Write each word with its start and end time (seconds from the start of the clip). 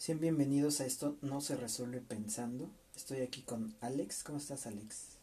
Sean 0.00 0.18
bienvenidos 0.18 0.80
a 0.80 0.86
esto 0.86 1.18
No 1.20 1.42
se 1.42 1.56
resuelve 1.56 2.00
pensando. 2.00 2.70
Estoy 2.96 3.20
aquí 3.20 3.42
con 3.42 3.74
Alex. 3.82 4.24
¿Cómo 4.24 4.38
estás, 4.38 4.66
Alex? 4.66 5.18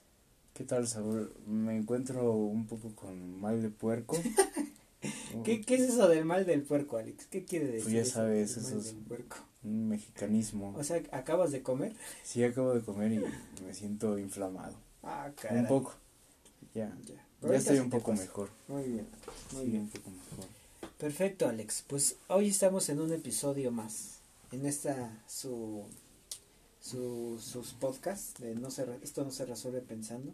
¿Qué 0.54 0.66
tal, 0.66 0.88
Saúl? 0.88 1.34
Me 1.48 1.76
encuentro 1.76 2.32
un 2.34 2.68
poco 2.68 2.94
con 2.94 3.42
mal 3.42 3.64
de 3.64 3.72
puerco. 3.72 4.16
¿Qué, 5.44 5.62
¿Qué, 5.62 5.76
es 5.76 5.82
eso 5.82 6.08
del 6.08 6.26
mal 6.26 6.46
del 6.46 6.62
puerco, 6.62 6.98
Alex? 6.98 7.26
¿Qué 7.26 7.44
quiere 7.44 7.66
decir? 7.66 7.86
Pues 7.86 7.96
ya 7.96 8.06
sabes, 8.06 8.56
eso 8.56 8.78
es 8.78 8.94
un 9.64 9.90
mexicanismo. 9.90 10.76
O 10.78 10.84
sea, 10.84 11.02
¿acabas 11.12 11.52
de 11.52 11.64
comer? 11.64 11.96
Sí, 12.22 12.44
acabo 12.44 12.76
de 12.76 12.82
comer 12.82 13.14
y 13.14 13.64
me 13.64 13.74
siento 13.74 14.20
inflamado. 14.20 14.76
Ah, 15.02 15.32
caray. 15.42 15.62
Un 15.62 15.68
poco. 15.68 15.96
Ya. 16.76 16.96
Ya, 17.42 17.56
estoy 17.56 17.80
un 17.80 17.90
poco 17.90 18.14
mejor. 18.14 18.52
Muy 18.68 18.84
bien. 18.84 19.08
Muy 19.54 19.66
bien. 19.66 19.82
Un 19.82 19.90
poco 19.90 20.12
mejor. 20.12 20.46
Perfecto, 21.00 21.48
Alex. 21.50 21.84
Pues 21.88 22.18
hoy 22.28 22.50
estamos 22.50 22.90
en 22.90 23.02
un 23.02 23.12
episodio 23.12 23.72
más 23.72 24.17
en 24.52 24.66
esta 24.66 25.24
su, 25.28 25.86
su 26.80 27.40
sus 27.40 27.74
podcasts 27.74 28.40
de 28.42 28.56
no 28.56 28.72
se 28.72 28.86
esto 29.02 29.24
no 29.24 29.32
se 29.32 29.46
resuelve 29.46 29.82
pensando. 29.82 30.34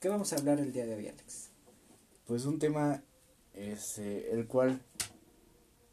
¿Qué 0.00 0.08
vamos 0.08 0.32
a 0.32 0.36
hablar 0.36 0.60
el 0.60 0.72
día 0.72 0.86
de 0.86 0.94
hoy, 0.94 1.08
Alex? 1.08 1.50
Pues 2.26 2.44
un 2.44 2.58
tema 2.58 3.02
este 3.54 4.32
el 4.32 4.46
cual 4.46 4.80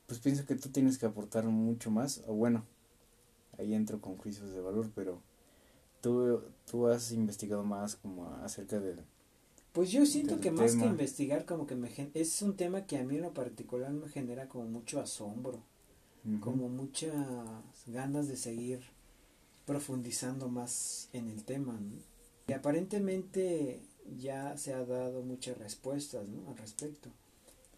pues 0.08 0.20
pienso 0.20 0.46
que 0.46 0.56
tú 0.56 0.70
tienes 0.70 0.98
que 0.98 1.08
aportar 1.08 1.46
mucho 1.46 1.90
más 1.90 2.22
o 2.28 2.34
bueno, 2.34 2.64
ahí 3.58 3.74
entro 3.74 4.00
con 4.00 4.18
juicios 4.18 4.52
de 4.52 4.62
valor, 4.62 4.92
pero 4.96 5.22
tú 6.02 6.42
tú 6.70 6.88
has 6.88 7.12
investigado 7.12 7.64
más 7.64 7.96
como 7.96 8.28
acerca 8.44 8.80
del 8.80 9.00
pues 9.74 9.92
yo 9.92 10.06
siento 10.06 10.40
que 10.40 10.52
más 10.52 10.74
que 10.74 10.86
investigar 10.86 11.44
como 11.44 11.68
que 11.68 11.76
me 11.76 11.90
es 12.14 12.42
un 12.42 12.56
tema 12.56 12.86
que 12.86 12.98
a 12.98 13.04
mí 13.04 13.18
en 13.18 13.24
lo 13.24 13.34
particular 13.34 13.92
me 13.92 14.08
genera 14.08 14.48
como 14.48 14.64
mucho 14.64 15.02
asombro 15.02 15.62
como 16.40 16.70
muchas 16.70 17.14
ganas 17.88 18.28
de 18.28 18.38
seguir 18.38 18.82
profundizando 19.66 20.48
más 20.48 21.10
en 21.14 21.30
el 21.30 21.44
tema. 21.44 21.80
Y 22.48 22.54
aparentemente 22.54 23.82
ya 24.20 24.58
se 24.58 24.74
ha 24.74 24.86
dado 24.86 25.22
muchas 25.22 25.58
respuestas 25.58 26.28
¿no? 26.28 26.50
al 26.50 26.58
respecto, 26.58 27.10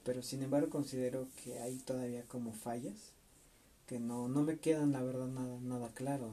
pero 0.04 0.22
sin 0.22 0.44
embargo 0.44 0.70
considero 0.70 1.28
que 1.44 1.59
hay 1.59 1.78
todavía 1.78 2.23
como 2.23 2.54
fallas 2.54 3.14
que 3.88 4.00
no, 4.00 4.28
no 4.28 4.44
me 4.44 4.58
quedan 4.58 4.92
la 4.92 5.02
verdad 5.02 5.28
nada, 5.28 5.58
nada 5.61 5.89
claro. 5.94 6.32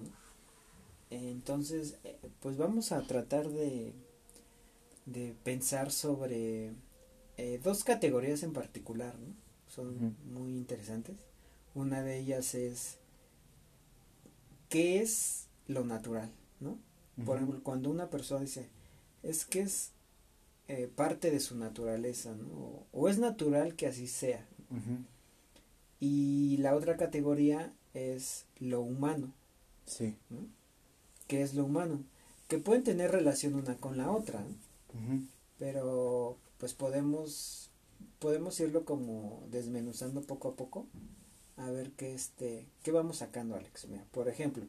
Entonces, 1.11 1.97
eh, 2.03 2.19
pues 2.41 2.57
vamos 2.57 2.91
a 2.91 3.03
tratar 3.03 3.49
de, 3.49 3.93
de 5.07 5.37
pensar 5.45 5.93
sobre 5.93 6.73
eh, 7.37 7.61
dos 7.63 7.85
categorías 7.85 8.43
en 8.43 8.53
particular, 8.53 9.15
¿no? 9.21 9.35
son 9.69 10.17
muy 10.33 10.57
interesantes 10.57 11.17
una 11.75 12.03
de 12.03 12.19
ellas 12.19 12.55
es 12.55 12.99
qué 14.69 15.01
es 15.01 15.47
lo 15.67 15.85
natural, 15.85 16.31
¿no? 16.61 16.79
Por 17.25 17.37
ejemplo, 17.37 17.63
cuando 17.63 17.91
una 17.91 18.11
persona 18.11 18.41
dice, 18.41 18.69
es 19.23 19.45
que 19.45 19.61
es 19.61 19.93
eh, 20.67 20.91
parte 20.95 21.31
de 21.31 21.39
su 21.39 21.57
naturaleza, 21.57 22.35
¿no? 22.35 22.87
O, 22.93 23.09
es 23.09 23.19
natural 23.19 23.75
que 23.77 23.87
así 23.87 24.09
sea. 24.09 24.47
Y 26.01 26.57
la 26.57 26.75
otra 26.75 26.97
categoría 26.97 27.73
es 27.95 28.47
lo 28.59 28.81
humano. 28.81 29.33
Sí. 29.87 30.17
¿Qué 31.29 31.43
es 31.43 31.55
lo 31.55 31.65
humano? 31.65 32.03
Que 32.49 32.59
pueden 32.59 32.83
tener 32.83 33.13
relación 33.13 33.55
una 33.55 33.77
con 33.77 33.97
la 33.97 34.11
otra, 34.11 34.41
¿no? 34.41 35.27
Pero 35.59 36.37
pues 36.59 36.75
podemos 36.75 37.71
podemos 38.19 38.59
irlo 38.61 38.85
como 38.85 39.45
desmenuzando 39.51 40.23
poco 40.23 40.49
a 40.49 40.57
poco 40.57 40.87
a 41.57 41.71
ver 41.71 41.93
qué 41.93 42.15
este 42.15 42.67
qué 42.83 42.93
vamos 42.93 43.19
sacando 43.19 43.57
Alex. 43.57 43.87
Mira, 43.89 44.05
por 44.13 44.29
ejemplo 44.29 44.65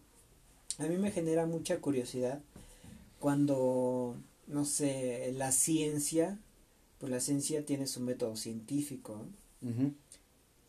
a 0.78 0.83
mí 0.83 0.97
me 0.97 1.11
genera 1.11 1.45
mucha 1.45 1.80
curiosidad 1.80 2.41
cuando 3.19 4.16
no 4.47 4.66
sé 4.66 5.31
la 5.34 5.51
ciencia 5.51 6.40
pues 7.00 7.12
la 7.12 7.19
ciencia 7.19 7.66
tiene 7.66 7.88
su 7.88 8.01
método 8.01 8.35
científico 8.35 9.25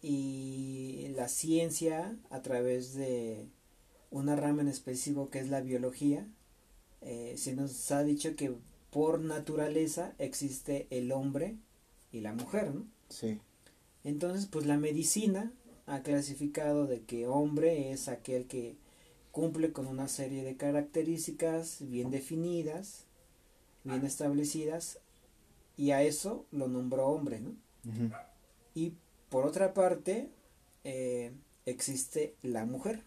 y 0.02 1.08
la 1.14 1.28
ciencia 1.28 2.16
a 2.30 2.40
través 2.40 2.94
de 2.94 3.46
una 4.10 4.36
rama 4.36 4.62
en 4.62 4.68
específico 4.68 5.28
que 5.28 5.40
es 5.40 5.48
la 5.48 5.60
biología 5.60 6.26
eh, 7.02 7.34
se 7.36 7.54
nos 7.54 7.90
ha 7.90 8.02
dicho 8.02 8.36
que 8.36 8.54
por 8.90 9.20
naturaleza 9.20 10.14
existe 10.18 10.86
el 10.90 11.12
hombre 11.12 11.56
y 12.12 12.20
la 12.20 12.32
mujer 12.32 12.74
¿no? 12.74 12.86
sí. 13.08 13.38
Entonces 14.04 14.46
pues 14.46 14.66
la 14.66 14.78
medicina 14.78 15.52
ha 15.86 16.02
clasificado 16.02 16.86
de 16.86 17.02
que 17.02 17.26
hombre 17.26 17.92
es 17.92 18.08
aquel 18.08 18.46
que 18.46 18.76
cumple 19.30 19.72
con 19.72 19.86
una 19.86 20.08
serie 20.08 20.42
de 20.44 20.56
características 20.56 21.78
bien 21.80 22.10
definidas, 22.10 23.04
bien 23.84 24.04
establecidas, 24.04 24.98
y 25.76 25.90
a 25.90 26.02
eso 26.02 26.46
lo 26.50 26.68
nombró 26.68 27.08
hombre, 27.08 27.40
¿no? 27.40 27.54
Y 28.74 28.94
por 29.28 29.46
otra 29.46 29.74
parte, 29.74 30.30
eh, 30.84 31.32
existe 31.66 32.34
la 32.42 32.64
mujer, 32.64 33.02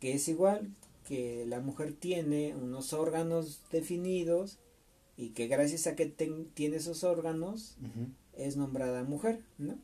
que 0.00 0.14
es 0.14 0.26
igual, 0.28 0.70
que 1.06 1.44
la 1.46 1.60
mujer 1.60 1.92
tiene 1.92 2.54
unos 2.56 2.92
órganos 2.92 3.60
definidos 3.70 4.58
y 5.16 5.30
que 5.30 5.46
gracias 5.46 5.86
a 5.86 5.94
que 5.94 6.06
tiene 6.06 6.76
esos 6.76 7.04
órganos 7.04 7.76
es 8.36 8.56
nombrada 8.56 9.04
mujer, 9.04 9.40
¿no? 9.58 9.78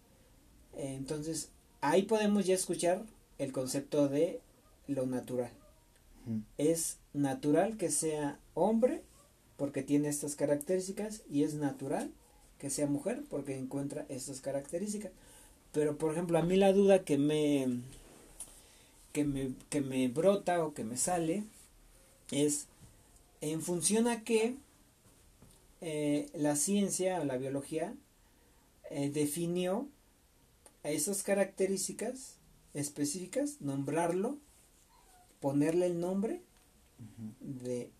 entonces, 0.76 1.50
ahí 1.80 2.02
podemos 2.02 2.46
ya 2.46 2.54
escuchar 2.54 3.02
el 3.38 3.52
concepto 3.52 4.08
de 4.08 4.40
lo 4.86 5.06
natural. 5.06 5.50
Es 6.58 6.98
natural 7.12 7.76
que 7.76 7.90
sea 7.90 8.38
hombre 8.54 9.02
porque 9.56 9.82
tiene 9.82 10.08
estas 10.08 10.36
características 10.36 11.22
y 11.30 11.42
es 11.42 11.54
natural 11.54 12.10
que 12.58 12.70
sea 12.70 12.86
mujer 12.86 13.22
porque 13.30 13.56
encuentra 13.56 14.04
estas 14.08 14.40
características. 14.40 15.12
Pero 15.72 15.96
por 15.96 16.12
ejemplo, 16.12 16.38
a 16.38 16.42
mí 16.42 16.56
la 16.56 16.72
duda 16.72 17.04
que 17.04 17.18
me 17.18 17.66
que 19.12 19.24
me, 19.24 19.52
que 19.70 19.80
me 19.80 20.08
brota 20.08 20.64
o 20.64 20.74
que 20.74 20.84
me 20.84 20.96
sale 20.96 21.44
es 22.30 22.66
en 23.40 23.62
función 23.62 24.06
a 24.06 24.22
que 24.22 24.54
eh, 25.80 26.28
la 26.34 26.56
ciencia 26.56 27.20
o 27.20 27.24
la 27.24 27.38
biología 27.38 27.94
eh, 28.90 29.10
definió 29.10 29.88
a 30.82 30.90
esas 30.90 31.22
características 31.22 32.36
específicas, 32.74 33.60
nombrarlo, 33.60 34.38
ponerle 35.40 35.86
el 35.86 36.00
nombre 36.00 36.42
de 37.40 37.90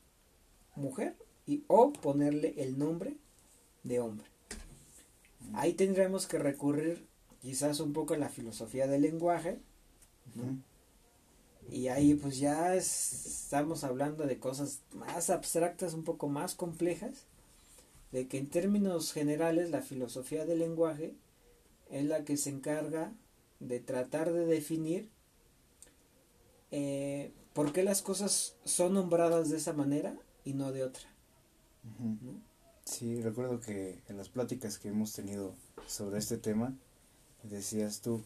mujer 0.77 1.17
y 1.47 1.65
o 1.67 1.93
ponerle 1.93 2.55
el 2.59 2.79
nombre 2.79 3.17
de 3.83 4.01
hombre. 4.01 4.27
Ahí 5.55 5.73
tendremos 5.73 6.27
que 6.27 6.39
recurrir 6.39 7.07
quizás 7.43 7.81
un 7.81 7.93
poco 7.93 8.15
a 8.15 8.19
la 8.19 8.29
filosofía 8.29 8.87
del 8.87 9.03
lenguaje. 9.03 9.59
Y 11.71 11.89
ahí 11.89 12.15
pues 12.15 12.39
ya 12.39 12.75
estamos 12.75 13.85
hablando 13.85 14.27
de 14.27 14.39
cosas 14.39 14.81
más 14.95 15.31
abstractas, 15.31 15.95
un 15.95 16.05
poco 16.05 16.29
más 16.29 16.55
complejas, 16.55 17.25
de 18.13 18.27
que 18.29 18.39
en 18.39 18.49
términos 18.49 19.13
generales 19.13 19.71
la 19.71 19.83
filosofía 19.83 20.45
del 20.45 20.61
lenguaje 20.61 21.15
es 21.91 22.05
la 22.05 22.25
que 22.25 22.37
se 22.37 22.51
encarga 22.51 23.13
de 23.59 23.81
tratar 23.81 24.33
de 24.33 24.47
definir 24.47 25.11
eh, 26.71 27.33
por 27.53 27.73
qué 27.73 27.83
las 27.83 28.03
cosas 28.03 28.57
son 28.65 28.95
nombradas 28.95 29.51
de 29.51 29.57
esa 29.57 29.73
manera 29.73 30.17
y 30.45 30.55
no 30.55 30.73
de 30.73 30.85
otra. 30.85 31.09
Sí, 32.85 33.21
recuerdo 33.23 33.61
que 33.61 34.03
en 34.09 34.17
las 34.17 34.29
pláticas 34.29 34.79
que 34.79 34.89
hemos 34.89 35.13
tenido 35.13 35.55
sobre 35.87 36.19
este 36.19 36.39
tema, 36.39 36.75
decías 37.43 38.01
tú, 38.01 38.23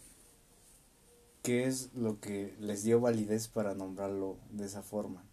¿qué 1.42 1.64
es 1.64 1.92
lo 1.94 2.20
que 2.20 2.54
les 2.60 2.82
dio 2.82 3.00
validez 3.00 3.48
para 3.48 3.74
nombrarlo 3.74 4.38
de 4.50 4.66
esa 4.66 4.82
forma? 4.82 5.24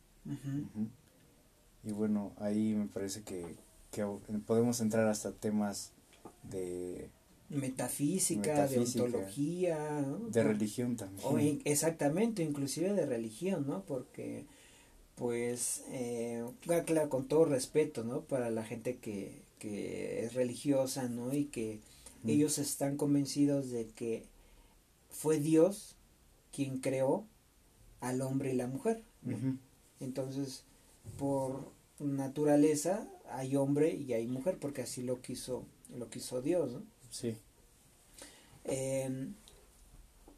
Y 1.84 1.92
bueno, 1.92 2.34
ahí 2.38 2.76
me 2.76 2.88
parece 2.88 3.24
que, 3.24 3.58
que 3.92 4.06
podemos 4.46 4.82
entrar 4.82 5.08
hasta 5.08 5.32
temas 5.32 5.92
de 6.44 7.10
metafísica, 7.52 8.68
de 8.68 8.80
ontología, 8.80 10.06
de 10.30 10.44
religión 10.44 10.96
también. 10.96 11.62
exactamente, 11.66 12.44
inclusive 12.44 12.94
de 12.94 13.06
religión, 13.06 13.66
¿no? 13.68 13.84
Porque, 13.84 14.46
pues, 15.16 15.84
eh, 15.90 16.44
claro, 16.86 17.10
con 17.10 17.28
todo 17.28 17.46
respeto, 17.46 18.04
¿no? 18.04 18.22
Para 18.22 18.50
la 18.50 18.64
gente 18.64 18.98
que, 18.98 19.42
que 19.60 20.24
es 20.24 20.34
religiosa, 20.34 21.10
¿no? 21.10 21.34
Y 21.34 21.46
que 21.46 21.80
mm. 22.24 22.30
ellos 22.30 22.58
están 22.58 22.96
convencidos 22.96 23.70
de 23.70 23.88
que 23.88 24.24
fue 25.10 25.40
Dios 25.40 25.96
quien 26.54 26.80
creó 26.80 27.26
al 28.00 28.22
hombre 28.22 28.54
y 28.54 28.56
la 28.56 28.68
mujer. 28.68 29.04
Entonces, 30.00 30.64
por 31.20 31.70
naturaleza 32.00 33.08
hay 33.30 33.56
hombre 33.56 33.94
y 33.94 34.14
hay 34.14 34.26
mujer, 34.26 34.58
porque 34.60 34.82
así 34.82 35.04
lo 35.04 35.22
quiso, 35.22 35.66
lo 35.96 36.10
quiso 36.10 36.42
Dios, 36.42 36.72
¿no? 36.72 36.82
Sí. 37.12 37.36
Em, 38.64 39.36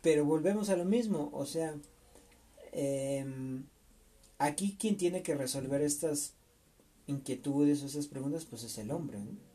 pero 0.01 0.25
volvemos 0.25 0.69
a 0.69 0.75
lo 0.75 0.83
mismo, 0.83 1.29
o 1.33 1.45
sea, 1.45 1.75
em, 2.73 3.63
aquí 4.37 4.75
quien 4.77 4.97
tiene 4.97 5.23
que 5.23 5.35
resolver 5.35 5.81
estas 5.81 6.33
inquietudes 7.07 7.83
o 7.83 7.85
esas 7.85 8.07
preguntas, 8.07 8.45
pues 8.45 8.63
es 8.63 8.77
el 8.77 8.91
hombre, 8.91 9.19
¿no? 9.19 9.53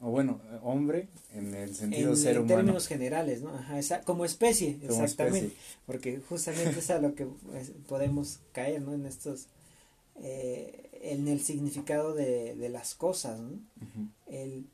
O 0.00 0.10
bueno, 0.10 0.40
hombre 0.62 1.08
en 1.32 1.54
el 1.54 1.74
sentido 1.74 2.10
en, 2.10 2.16
ser 2.16 2.36
en 2.36 2.46
términos 2.46 2.86
generales, 2.86 3.40
¿no? 3.42 3.50
Ajá, 3.54 3.78
esa, 3.78 4.02
como 4.02 4.24
especie, 4.26 4.78
exactamente. 4.82 5.56
Porque 5.86 6.20
justamente 6.28 6.80
es 6.80 6.90
a 6.90 7.00
lo 7.00 7.14
que 7.14 7.24
pues, 7.24 7.72
podemos 7.88 8.40
caer, 8.52 8.82
¿no? 8.82 8.92
En 8.92 9.06
estos, 9.06 9.46
eh, 10.16 10.90
en 11.02 11.28
el 11.28 11.40
significado 11.40 12.14
de, 12.14 12.54
de 12.56 12.68
las 12.68 12.94
cosas, 12.94 13.40
¿no? 13.40 13.58
el, 14.26 14.66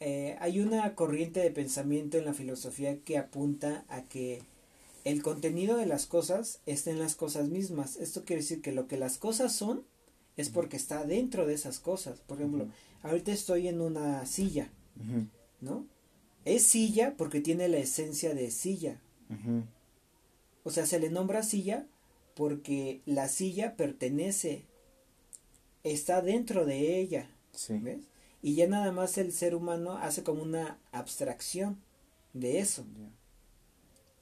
eh, 0.00 0.36
hay 0.40 0.60
una 0.60 0.94
corriente 0.94 1.40
de 1.40 1.50
pensamiento 1.50 2.18
en 2.18 2.24
la 2.24 2.34
filosofía 2.34 2.98
que 3.00 3.18
apunta 3.18 3.84
a 3.88 4.02
que 4.02 4.42
el 5.04 5.22
contenido 5.22 5.76
de 5.76 5.86
las 5.86 6.06
cosas 6.06 6.60
está 6.66 6.90
en 6.90 6.98
las 6.98 7.14
cosas 7.14 7.48
mismas. 7.48 7.96
Esto 7.96 8.24
quiere 8.24 8.42
decir 8.42 8.62
que 8.62 8.72
lo 8.72 8.86
que 8.86 8.96
las 8.96 9.18
cosas 9.18 9.54
son 9.54 9.84
es 10.36 10.50
porque 10.50 10.76
está 10.76 11.04
dentro 11.04 11.46
de 11.46 11.54
esas 11.54 11.78
cosas. 11.78 12.20
Por 12.20 12.38
ejemplo, 12.38 12.66
ahorita 13.02 13.32
estoy 13.32 13.68
en 13.68 13.80
una 13.80 14.26
silla, 14.26 14.70
¿no? 15.60 15.86
Es 16.44 16.64
silla 16.64 17.14
porque 17.16 17.40
tiene 17.40 17.68
la 17.68 17.78
esencia 17.78 18.34
de 18.34 18.50
silla. 18.50 19.00
O 20.64 20.70
sea, 20.70 20.86
se 20.86 20.98
le 20.98 21.10
nombra 21.10 21.42
silla 21.42 21.86
porque 22.34 23.00
la 23.06 23.28
silla 23.28 23.76
pertenece, 23.76 24.64
está 25.84 26.20
dentro 26.22 26.64
de 26.64 26.98
ella. 26.98 27.30
¿Ves? 27.68 28.00
Y 28.44 28.56
ya 28.56 28.66
nada 28.66 28.92
más 28.92 29.16
el 29.16 29.32
ser 29.32 29.54
humano 29.54 29.96
hace 29.96 30.22
como 30.22 30.42
una 30.42 30.78
abstracción 30.92 31.78
de 32.34 32.58
eso. 32.58 32.84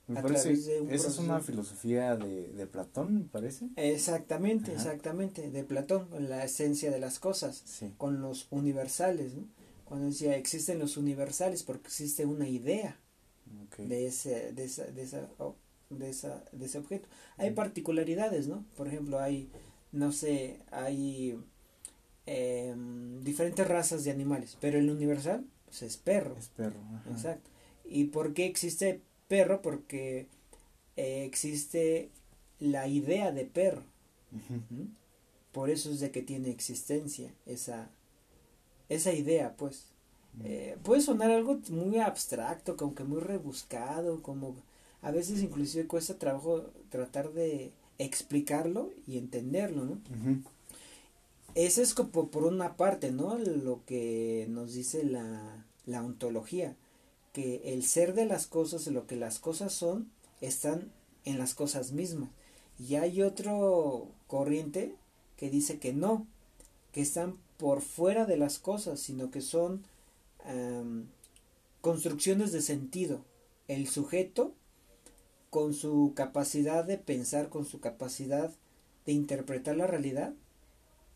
Me 0.06 0.22
parece, 0.22 0.52
esa 0.52 1.08
es 1.08 1.18
una 1.18 1.40
filosofía 1.40 2.14
de, 2.14 2.52
de, 2.52 2.66
Platón, 2.68 3.14
me 3.16 3.24
parece. 3.24 3.66
Exactamente, 3.74 4.72
exactamente, 4.72 5.50
de 5.50 5.64
Platón, 5.64 6.06
la 6.28 6.44
esencia 6.44 6.92
de 6.92 7.00
las 7.00 7.18
cosas, 7.18 7.64
con 7.98 8.20
los 8.20 8.46
universales, 8.50 9.34
¿no? 9.34 9.48
Cuando 9.86 10.06
decía 10.06 10.36
existen 10.36 10.78
los 10.78 10.96
universales 10.96 11.64
porque 11.64 11.88
existe 11.88 12.24
una 12.24 12.48
idea 12.48 13.00
de 13.76 14.06
ese, 14.06 14.52
de 14.52 14.64
esa, 14.66 14.84
de 14.84 15.02
esa, 15.02 15.28
de 15.90 16.10
esa, 16.10 16.44
de 16.52 16.66
ese 16.66 16.78
objeto. 16.78 17.08
Hay 17.38 17.50
particularidades, 17.50 18.46
¿no? 18.46 18.64
Por 18.76 18.86
ejemplo, 18.86 19.18
hay, 19.18 19.50
no 19.90 20.12
sé, 20.12 20.60
hay 20.70 21.42
eh, 22.26 22.74
diferentes 23.22 23.66
razas 23.66 24.04
de 24.04 24.10
animales, 24.10 24.56
pero 24.60 24.78
el 24.78 24.90
universal 24.90 25.44
pues, 25.66 25.82
es 25.82 25.96
perro. 25.96 26.36
Es 26.38 26.48
perro, 26.48 26.80
Exacto. 27.10 27.50
¿Y 27.84 28.04
por 28.04 28.32
qué 28.34 28.46
existe 28.46 29.00
perro 29.28 29.62
porque 29.62 30.28
eh, 30.96 31.24
existe 31.24 32.10
la 32.60 32.86
idea 32.86 33.32
de 33.32 33.44
perro. 33.44 33.82
Por 35.52 35.70
eso 35.70 35.90
es 35.90 36.00
de 36.00 36.10
que 36.10 36.22
tiene 36.22 36.50
existencia 36.50 37.34
esa, 37.46 37.90
esa 38.88 39.12
idea, 39.12 39.54
pues. 39.56 39.86
Eh, 40.44 40.78
puede 40.82 41.02
sonar 41.02 41.30
algo 41.30 41.60
muy 41.68 41.98
abstracto, 41.98 42.76
como 42.76 42.94
que 42.94 43.04
muy 43.04 43.20
rebuscado, 43.20 44.22
como 44.22 44.56
a 45.02 45.10
veces 45.10 45.42
inclusive 45.42 45.86
cuesta 45.86 46.18
trabajo 46.18 46.70
tratar 46.88 47.32
de 47.32 47.72
explicarlo 47.98 48.90
y 49.06 49.18
entenderlo, 49.18 49.84
¿no? 49.84 49.98
Ese 51.54 51.82
es 51.82 51.94
como 51.94 52.28
por 52.28 52.44
una 52.44 52.76
parte, 52.76 53.10
¿no? 53.12 53.36
Lo 53.36 53.84
que 53.84 54.46
nos 54.48 54.72
dice 54.72 55.04
la, 55.04 55.66
la 55.86 56.02
ontología 56.02 56.76
que 57.32 57.72
el 57.72 57.84
ser 57.84 58.14
de 58.14 58.26
las 58.26 58.46
cosas, 58.46 58.86
lo 58.88 59.06
que 59.06 59.16
las 59.16 59.38
cosas 59.38 59.72
son, 59.72 60.10
están 60.40 60.92
en 61.24 61.38
las 61.38 61.54
cosas 61.54 61.92
mismas. 61.92 62.30
Y 62.78 62.96
hay 62.96 63.22
otro 63.22 64.08
corriente 64.26 64.94
que 65.36 65.50
dice 65.50 65.78
que 65.78 65.92
no, 65.92 66.26
que 66.92 67.00
están 67.00 67.38
por 67.56 67.80
fuera 67.80 68.26
de 68.26 68.36
las 68.36 68.58
cosas, 68.58 69.00
sino 69.00 69.30
que 69.30 69.40
son 69.40 69.84
construcciones 71.80 72.52
de 72.52 72.60
sentido. 72.60 73.24
El 73.68 73.88
sujeto, 73.88 74.52
con 75.50 75.74
su 75.74 76.12
capacidad 76.14 76.84
de 76.84 76.98
pensar, 76.98 77.48
con 77.48 77.64
su 77.64 77.80
capacidad 77.80 78.50
de 79.06 79.12
interpretar 79.12 79.76
la 79.76 79.86
realidad, 79.86 80.34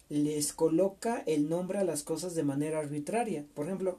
les 0.09 0.53
coloca 0.53 1.23
el 1.27 1.49
nombre 1.49 1.79
a 1.79 1.85
las 1.85 2.03
cosas 2.03 2.35
de 2.35 2.43
manera 2.43 2.79
arbitraria. 2.79 3.45
Por 3.55 3.67
ejemplo, 3.67 3.99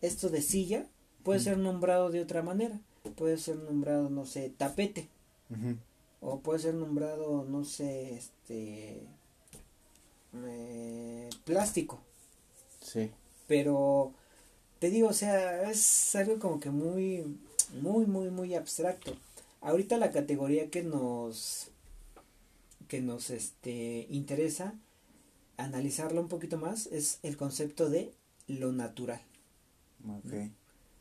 esto 0.00 0.28
de 0.28 0.42
silla 0.42 0.86
Puede 1.28 1.40
ser 1.40 1.58
nombrado 1.58 2.08
de 2.08 2.22
otra 2.22 2.42
manera. 2.42 2.80
Puede 3.16 3.36
ser 3.36 3.56
nombrado, 3.56 4.08
no 4.08 4.24
sé, 4.24 4.50
tapete. 4.56 5.08
O 6.22 6.40
puede 6.40 6.58
ser 6.58 6.72
nombrado, 6.72 7.44
no 7.44 7.64
sé, 7.64 8.14
este. 8.14 9.02
Eh, 10.34 11.28
plástico. 11.44 12.00
Sí. 12.82 13.10
Pero, 13.46 14.12
te 14.78 14.88
digo, 14.88 15.08
o 15.08 15.12
sea, 15.12 15.70
es 15.70 16.14
algo 16.16 16.38
como 16.38 16.60
que 16.60 16.70
muy, 16.70 17.24
muy, 17.80 18.06
muy, 18.06 18.30
muy 18.30 18.54
abstracto. 18.54 19.14
Ahorita 19.60 19.98
la 19.98 20.10
categoría 20.10 20.70
que 20.70 20.82
nos, 20.82 21.68
que 22.88 23.02
nos, 23.02 23.28
este, 23.28 24.06
interesa 24.08 24.72
analizarlo 25.58 26.20
un 26.22 26.28
poquito 26.28 26.56
más 26.56 26.86
es 26.86 27.18
el 27.22 27.36
concepto 27.36 27.90
de 27.90 28.10
lo 28.46 28.72
natural. 28.72 29.20
Okay. 30.24 30.50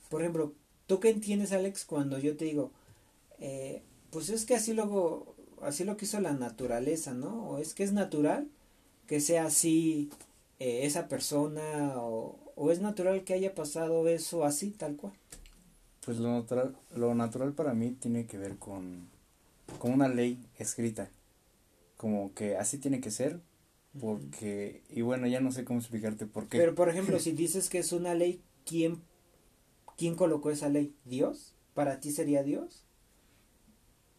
Por 0.10 0.22
ejemplo, 0.22 0.54
¿tú 0.88 1.00
qué 1.00 1.10
entiendes, 1.10 1.54
Alex, 1.54 1.86
cuando 1.86 2.20
yo 2.20 2.36
te 2.36 2.46
digo, 2.46 2.72
eh, 3.40 3.82
pues 4.10 4.30
es 4.30 4.46
que 4.46 4.56
así 4.56 4.74
lo, 4.74 5.36
así 5.62 5.86
lo 5.86 5.96
quiso 5.96 6.20
la 6.20 6.34
naturaleza, 6.34 7.14
¿no? 7.14 7.50
O 7.50 7.58
es 7.60 7.74
que 7.74 7.84
es 7.84 7.94
natural 7.94 8.50
que 9.06 9.22
sea 9.22 9.46
así 9.46 10.10
eh, 10.60 10.82
esa 10.86 11.08
persona, 11.08 11.94
o, 11.96 12.38
o 12.56 12.72
es 12.72 12.82
natural 12.82 13.24
que 13.24 13.34
haya 13.34 13.56
pasado 13.56 14.08
eso 14.08 14.44
así, 14.44 14.72
tal 14.72 14.98
cual. 14.98 15.14
Pues 16.04 16.18
lo 16.18 16.32
natural, 16.32 16.76
lo 16.96 17.14
natural 17.16 17.54
para 17.54 17.74
mí 17.74 17.92
tiene 17.92 18.26
que 18.26 18.38
ver 18.38 18.58
con, 18.58 19.08
con 19.78 19.94
una 19.94 20.08
ley 20.08 20.40
escrita, 20.58 21.10
como 21.98 22.34
que 22.34 22.58
así 22.58 22.78
tiene 22.78 23.02
que 23.02 23.12
ser, 23.12 23.40
porque, 24.00 24.84
y 24.90 25.02
bueno, 25.02 25.28
ya 25.28 25.40
no 25.40 25.52
sé 25.52 25.64
cómo 25.64 25.80
explicarte 25.80 26.26
por 26.26 26.48
qué. 26.48 26.58
Pero 26.58 26.76
por 26.76 26.90
ejemplo, 26.90 27.20
si 27.20 27.32
dices 27.32 27.70
que 27.70 27.80
es 27.80 27.92
una 27.92 28.14
ley, 28.14 28.42
¿quién 28.66 29.02
¿Quién 29.98 30.14
colocó 30.16 30.52
esa 30.52 30.70
ley? 30.70 30.96
¿Dios? 31.06 31.56
¿Para 31.74 32.00
ti 32.00 32.12
sería 32.12 32.44
Dios? 32.44 32.84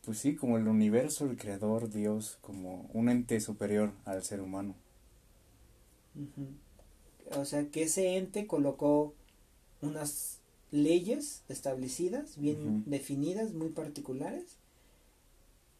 Pues 0.04 0.18
sí, 0.18 0.34
como 0.34 0.58
el 0.58 0.66
universo, 0.66 1.24
el 1.24 1.36
creador, 1.36 1.88
Dios, 1.88 2.38
como 2.40 2.90
un 2.92 3.08
ente 3.08 3.40
superior 3.40 3.92
al 4.04 4.24
ser 4.24 4.40
humano. 4.40 4.74
O 7.36 7.44
sea, 7.44 7.68
que 7.68 7.84
ese 7.84 8.16
ente 8.16 8.48
colocó 8.48 9.14
unas 9.80 10.40
leyes 10.72 11.44
establecidas, 11.48 12.38
bien 12.38 12.82
definidas, 12.86 13.52
muy 13.52 13.68
particulares, 13.68 14.56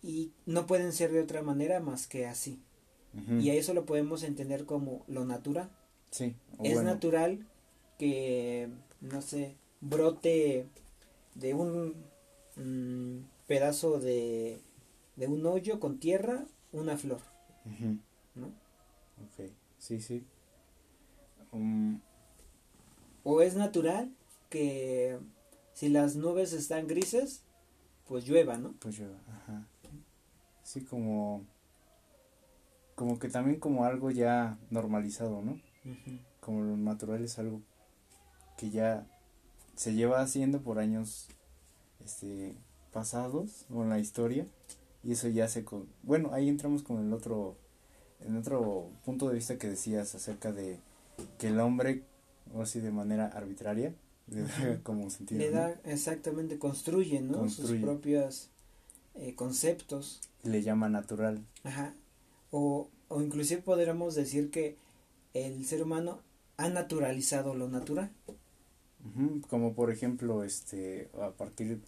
y 0.00 0.31
no 0.47 0.67
pueden 0.67 0.93
ser 0.93 1.11
de 1.11 1.23
otra 1.23 1.43
manera 1.43 1.81
más 1.81 2.07
que 2.07 2.26
así. 2.26 2.61
Y 3.41 3.50
a 3.50 3.55
eso 3.55 3.75
lo 3.75 3.85
podemos 3.85 4.23
entender 4.23 4.65
como 4.65 5.05
lo 5.09 5.25
natural. 5.25 5.71
Sí. 6.11 6.37
Es 6.62 6.83
natural 6.83 7.47
que, 7.99 8.69
no 9.00 9.23
sé, 9.23 9.57
brote 9.81 10.67
de 11.35 11.55
un 11.55 11.95
mm, 12.57 13.25
pedazo 13.47 13.99
de, 13.99 14.61
de 15.17 15.27
un 15.27 15.45
hoyo 15.47 15.81
con 15.81 15.99
tierra 15.99 16.45
una 16.73 16.97
flor. 16.97 17.21
¿No? 18.35 18.47
Ok, 18.47 19.50
sí, 19.79 20.00
sí. 20.00 20.25
Um, 21.53 22.00
o 23.25 23.43
es 23.43 23.57
natural 23.57 24.11
que 24.49 25.19
si 25.75 25.88
las 25.88 26.17
nubes 26.17 26.53
están 26.53 26.87
grises, 26.87 27.43
pues 28.07 28.27
llueva, 28.27 28.57
¿no? 28.59 28.75
Pues 28.81 28.99
llueva, 28.99 29.19
ajá. 29.29 29.67
Sí, 30.62 30.83
como 30.83 31.45
como 32.99 33.21
que 33.21 33.28
también 33.28 33.61
como 33.61 33.85
algo 33.85 34.11
ya 34.11 34.59
normalizado, 34.71 35.40
¿no? 35.40 35.61
Como 36.40 36.62
lo 36.62 36.76
natural 36.76 37.23
es 37.23 37.38
algo 37.38 37.62
que 38.57 38.71
ya 38.71 39.07
se 39.76 39.95
lleva 39.95 40.21
haciendo 40.21 40.62
por 40.62 40.81
años 40.81 41.28
este 42.05 42.57
pasados 42.93 43.67
o 43.73 43.85
en 43.85 43.90
la 43.90 44.00
historia 44.00 44.49
y 45.05 45.12
eso 45.12 45.28
ya 45.28 45.47
se 45.47 45.64
con 45.64 45.87
bueno 46.02 46.31
ahí 46.33 46.49
entramos 46.49 46.83
con 46.83 47.07
el 47.07 47.12
otro 47.12 47.57
en 48.21 48.37
otro 48.37 48.90
punto 49.05 49.28
de 49.28 49.35
vista 49.35 49.59
que 49.59 49.69
decías 49.69 50.17
acerca 50.17 50.50
de 50.50 50.81
que 51.38 51.49
el 51.49 51.61
hombre 51.61 52.02
o 52.52 52.62
así 52.62 52.81
de 52.81 52.90
manera 52.90 53.26
arbitraria 53.26 53.95
como 54.83 55.09
sentido 55.11 55.38
le 55.38 55.50
da 55.50 55.76
exactamente 55.85 56.59
construye 56.59 57.21
no 57.21 57.49
sus 57.49 57.71
propios 57.75 58.50
eh, 59.14 59.35
conceptos. 59.35 60.21
Le 60.43 60.62
llama 60.62 60.88
natural. 60.88 61.45
Ajá 61.62 61.95
o 62.50 62.88
o 63.09 63.23
inclusive 63.23 63.62
podríamos 63.62 64.14
decir 64.14 64.50
que 64.50 64.76
el 65.33 65.64
ser 65.64 65.83
humano 65.83 66.21
ha 66.59 66.69
naturalizado 66.69 67.55
lo 67.55 67.69
natural 67.69 68.11
como 69.49 69.75
por 69.75 69.90
ejemplo, 69.90 70.45
este, 70.45 71.09
a 71.21 71.31
partir 71.31 71.81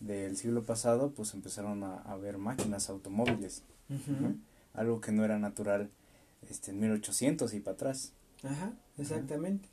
del 0.00 0.36
siglo 0.36 0.64
pasado, 0.64 1.10
pues 1.10 1.34
empezaron 1.34 1.82
a, 1.82 1.96
a 1.96 2.16
ver 2.16 2.38
máquinas, 2.38 2.88
automóviles, 2.88 3.62
algo 4.74 5.00
que 5.00 5.12
no 5.12 5.24
era 5.24 5.38
natural 5.38 5.90
este, 6.48 6.70
en 6.70 6.80
1800 6.80 7.52
y 7.54 7.60
para 7.60 7.74
atrás. 7.74 8.12
Ajá, 8.44 8.72
exactamente. 8.96 9.68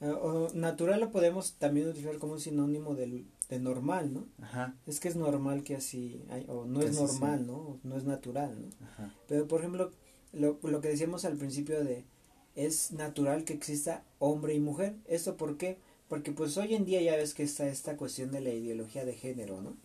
Ah, 0.00 0.18
o 0.20 0.52
natural 0.52 1.00
lo 1.00 1.10
podemos 1.10 1.54
también 1.54 1.88
utilizar 1.88 2.18
como 2.18 2.34
un 2.34 2.40
sinónimo 2.40 2.94
del, 2.94 3.24
de 3.52 3.60
normal, 3.60 4.14
¿no? 4.14 4.26
Ajá. 4.40 4.74
Es 4.86 4.98
que 4.98 5.08
es 5.08 5.16
normal 5.16 5.62
que 5.62 5.76
así, 5.76 6.24
hay, 6.30 6.46
o 6.48 6.64
no 6.64 6.80
es 6.80 6.98
normal, 6.98 7.46
¿no? 7.46 7.78
No 7.82 7.98
es 7.98 8.04
natural, 8.04 8.58
¿no? 8.62 8.86
Ajá. 8.86 9.14
Pero, 9.28 9.46
por 9.46 9.60
ejemplo, 9.60 9.90
lo, 10.32 10.58
lo 10.62 10.80
que 10.80 10.88
decíamos 10.88 11.26
al 11.26 11.36
principio 11.36 11.84
de, 11.84 12.06
es 12.54 12.92
natural 12.92 13.44
que 13.44 13.52
exista 13.52 14.04
hombre 14.18 14.54
y 14.54 14.60
mujer. 14.60 14.96
¿Esto 15.06 15.36
por 15.36 15.58
qué? 15.58 15.76
Porque 16.08 16.32
pues 16.32 16.56
hoy 16.56 16.74
en 16.74 16.86
día 16.86 17.02
ya 17.02 17.16
ves 17.16 17.34
que 17.34 17.42
está 17.42 17.66
esta 17.68 17.98
cuestión 17.98 18.32
de 18.32 18.40
la 18.40 18.50
ideología 18.50 19.04
de 19.04 19.14
género, 19.14 19.60
¿no? 19.60 19.76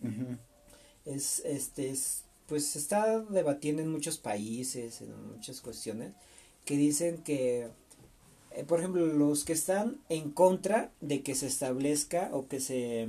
Es, 1.04 1.40
este, 1.44 1.90
es, 1.90 2.24
pues 2.46 2.64
se 2.64 2.78
está 2.78 3.20
debatiendo 3.20 3.82
en 3.82 3.90
muchos 3.90 4.16
países, 4.16 5.02
en 5.02 5.10
muchas 5.30 5.60
cuestiones, 5.60 6.14
que 6.64 6.76
dicen 6.76 7.18
que 7.18 7.68
eh, 8.52 8.64
por 8.64 8.78
ejemplo, 8.78 9.06
los 9.06 9.44
que 9.44 9.52
están 9.52 9.98
en 10.08 10.30
contra 10.30 10.90
de 11.02 11.22
que 11.22 11.34
se 11.34 11.46
establezca 11.46 12.30
o 12.32 12.48
que 12.48 12.60
se 12.60 13.06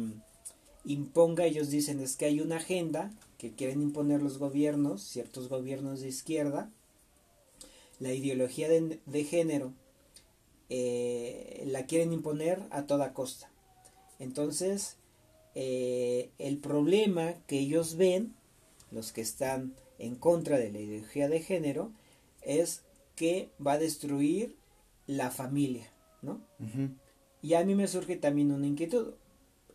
imponga, 0.86 1.46
ellos 1.46 1.70
dicen 1.70 2.00
es 2.00 2.16
que 2.16 2.26
hay 2.26 2.42
una 2.42 2.58
agenda 2.58 3.12
que 3.38 3.52
quieren 3.52 3.82
imponer 3.82 4.22
los 4.22 4.38
gobiernos, 4.38 5.02
ciertos 5.04 5.50
gobiernos 5.50 6.02
de 6.02 6.10
izquierda, 6.10 6.70
la 8.00 8.14
ideología 8.14 8.70
de, 8.70 9.24
género 9.24 9.74
eh, 10.70 11.64
la 11.68 11.86
quieren 11.86 12.14
imponer 12.14 12.62
a 12.72 12.84
toda 12.84 13.14
costa. 13.14 13.52
Entonces, 14.20 14.98
eh, 15.56 16.30
el 16.38 16.58
problema 16.58 17.34
que 17.48 17.60
ellos 17.60 17.96
ven, 17.96 18.36
los 18.92 19.12
que 19.12 19.22
están 19.22 19.74
en 19.98 20.16
contra 20.16 20.58
de 20.58 20.72
la 20.72 20.80
ideología 20.80 21.28
de 21.28 21.42
género, 21.42 21.92
es 22.42 22.84
que 23.16 23.50
va 23.66 23.74
a 23.74 23.80
destruir 23.80 24.56
la 25.08 25.32
familia, 25.32 25.92
¿no? 26.22 26.42
Y 27.42 27.54
a 27.54 27.64
mí 27.64 27.76
me 27.76 27.88
surge 27.88 28.16
también 28.16 28.52
una 28.52 28.68
inquietud. 28.68 29.14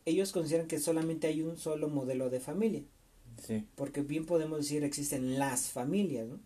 Ellos 0.05 0.33
consideran 0.33 0.67
que 0.67 0.81
solamente 0.81 1.27
hay 1.27 1.43
un 1.43 1.57
solo 1.57 1.89
modelo 1.89 2.31
de 2.31 2.41
familia. 2.41 2.83
Sí. 3.43 3.67
Porque 3.75 4.03
bien 4.03 4.27
podemos 4.27 4.59
decir 4.59 4.85
existen 4.85 5.39
las 5.39 5.69
familias, 5.69 6.29
¿no? 6.29 6.39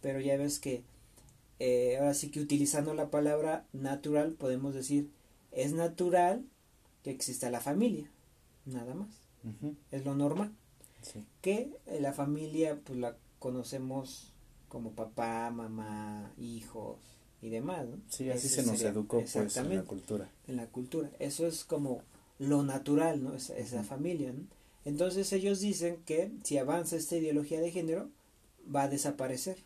Pero 0.00 0.20
ya 0.20 0.36
ves 0.36 0.60
que 0.60 0.84
eh, 1.58 1.96
ahora 1.98 2.14
sí 2.14 2.30
que 2.30 2.40
utilizando 2.40 2.94
la 2.94 3.10
palabra 3.10 3.66
natural 3.72 4.32
podemos 4.32 4.72
decir 4.72 5.10
es 5.50 5.72
natural 5.72 6.44
que 7.02 7.10
exista 7.10 7.50
la 7.50 7.60
familia, 7.60 8.08
nada 8.66 8.94
más. 8.94 9.08
Es 9.90 10.04
lo 10.04 10.14
normal. 10.14 10.52
Sí. 11.02 11.24
Que 11.42 11.70
eh, 11.86 12.00
la 12.00 12.12
familia 12.12 12.78
pues 12.84 12.98
la 12.98 13.16
conocemos 13.40 14.32
como 14.68 14.92
papá, 14.92 15.50
mamá, 15.50 16.32
hijos, 16.38 16.98
y 17.44 17.50
demás, 17.50 17.86
¿no? 17.86 17.98
Sí, 18.08 18.30
así 18.30 18.48
se 18.48 18.62
nos 18.62 18.80
educó 18.80 19.18
pues 19.18 19.56
en 19.56 19.76
la 19.76 19.82
cultura. 19.82 20.30
En 20.48 20.56
la 20.56 20.66
cultura. 20.66 21.10
Eso 21.18 21.46
es 21.46 21.64
como 21.64 22.00
lo 22.48 22.62
natural, 22.62 23.22
¿no? 23.22 23.34
Esa, 23.34 23.56
esa 23.56 23.82
familia, 23.82 24.32
¿no? 24.32 24.46
Entonces 24.84 25.32
ellos 25.32 25.60
dicen 25.60 26.02
que 26.04 26.30
si 26.44 26.58
avanza 26.58 26.96
esta 26.96 27.16
ideología 27.16 27.60
de 27.60 27.70
género, 27.70 28.10
va 28.74 28.82
a 28.82 28.88
desaparecer 28.88 29.58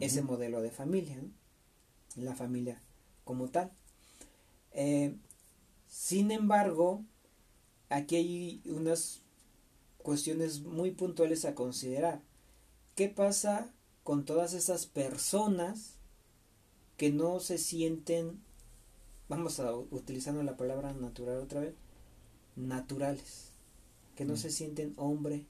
ese 0.00 0.22
modelo 0.22 0.60
de 0.60 0.70
familia, 0.70 1.16
¿no? 1.16 1.30
La 2.22 2.34
familia 2.34 2.82
como 3.24 3.48
tal. 3.48 3.70
Eh, 4.72 5.16
sin 5.88 6.30
embargo, 6.30 7.02
aquí 7.88 8.16
hay 8.16 8.62
unas 8.66 9.22
cuestiones 9.98 10.60
muy 10.60 10.90
puntuales 10.90 11.44
a 11.44 11.54
considerar. 11.54 12.20
¿Qué 12.94 13.08
pasa 13.08 13.72
con 14.02 14.24
todas 14.24 14.54
esas 14.54 14.86
personas 14.86 15.96
que 16.96 17.10
no 17.10 17.40
se 17.40 17.58
sienten, 17.58 18.40
vamos 19.28 19.60
a 19.60 19.74
utilizando 19.74 20.42
la 20.42 20.56
palabra 20.56 20.92
natural 20.92 21.38
otra 21.38 21.60
vez, 21.60 21.74
naturales, 22.56 23.50
que 24.16 24.24
no 24.24 24.34
mm. 24.34 24.38
se 24.38 24.50
sienten 24.50 24.94
hombre, 24.96 25.46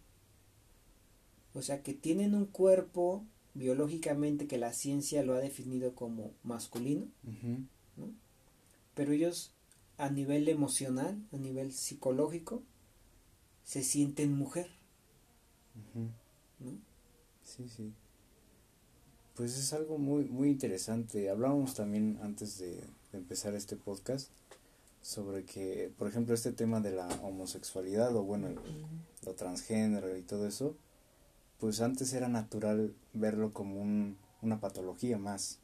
o 1.55 1.63
sea, 1.63 1.83
que 1.83 1.95
tienen 1.95 2.35
un 2.35 2.47
cuerpo 2.47 3.25
biológicamente 3.55 4.47
que 4.47 4.59
la 4.59 4.73
ciencia 4.73 5.23
lo 5.23 5.35
ha 5.35 5.39
definido 5.39 5.95
como 5.95 6.33
masculino, 6.43 7.07
pero 8.95 9.13
ellos 9.13 9.53
a 9.99 10.11
nivel 10.11 10.49
emocional, 10.49 11.19
a 11.33 11.37
nivel 11.37 11.73
psicológico, 11.73 12.63
se 13.65 13.83
sienten 13.83 14.33
mujer. 14.33 14.71
Sí, 17.43 17.69
sí. 17.69 17.93
Pues 19.35 19.57
es 19.59 19.73
algo 19.73 19.99
muy, 19.99 20.25
muy 20.25 20.49
interesante. 20.49 21.31
Hablábamos 21.31 21.75
también 21.75 22.19
antes 22.23 22.59
de, 22.59 22.85
empezar 23.13 23.55
este 23.55 23.77
podcast 23.77 24.31
sobre 25.07 25.45
que, 25.45 25.93
por 25.97 26.09
ejemplo, 26.09 26.35
este 26.35 26.51
tema 26.51 26.81
de 26.81 26.91
la 26.91 27.07
homosexualidad 27.23 28.17
o 28.17 28.25
bueno, 28.25 28.49
lo 29.25 29.35
transgénero 29.37 30.17
y 30.17 30.23
todo 30.23 30.49
eso, 30.49 30.77
pues 31.61 31.81
antes 31.81 32.13
era 32.13 32.27
natural 32.27 32.93
verlo 33.13 33.53
como 33.53 33.81
un, 33.81 34.19
una 34.43 34.59
patología 34.59 35.17
más, 35.17 35.61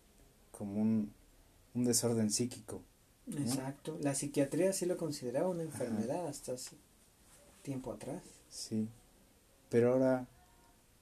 como 0.52 0.80
un, 0.80 1.12
un 1.74 1.84
desorden 1.84 2.30
psíquico. 2.30 2.82
Exacto, 3.36 3.98
la 4.00 4.14
psiquiatría 4.14 4.72
sí 4.72 4.86
lo 4.86 4.96
consideraba 4.96 5.48
una 5.48 5.64
enfermedad 5.64 6.28
hasta 6.28 6.52
hace 6.52 6.76
tiempo 7.62 7.92
atrás. 7.92 8.22
Sí, 8.48 8.88
pero 9.70 9.94
ahora, 9.94 10.28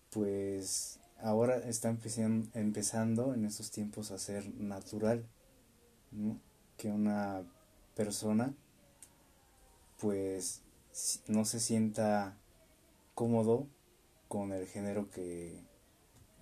pues 0.09 0.99
ahora 1.19 1.59
está 1.59 1.91
empezando, 1.91 3.35
en 3.35 3.45
estos 3.45 3.71
tiempos 3.71 4.11
a 4.13 4.19
ser 4.19 4.49
natural, 4.55 5.27
que 6.79 6.89
una 6.89 7.45
persona 8.01 8.55
pues 9.99 10.63
no 11.29 11.45
se 11.45 11.61
sienta 11.61 12.35
cómodo 13.15 13.67
con 14.27 14.53
el 14.53 14.67
género 14.67 15.11
que 15.11 15.63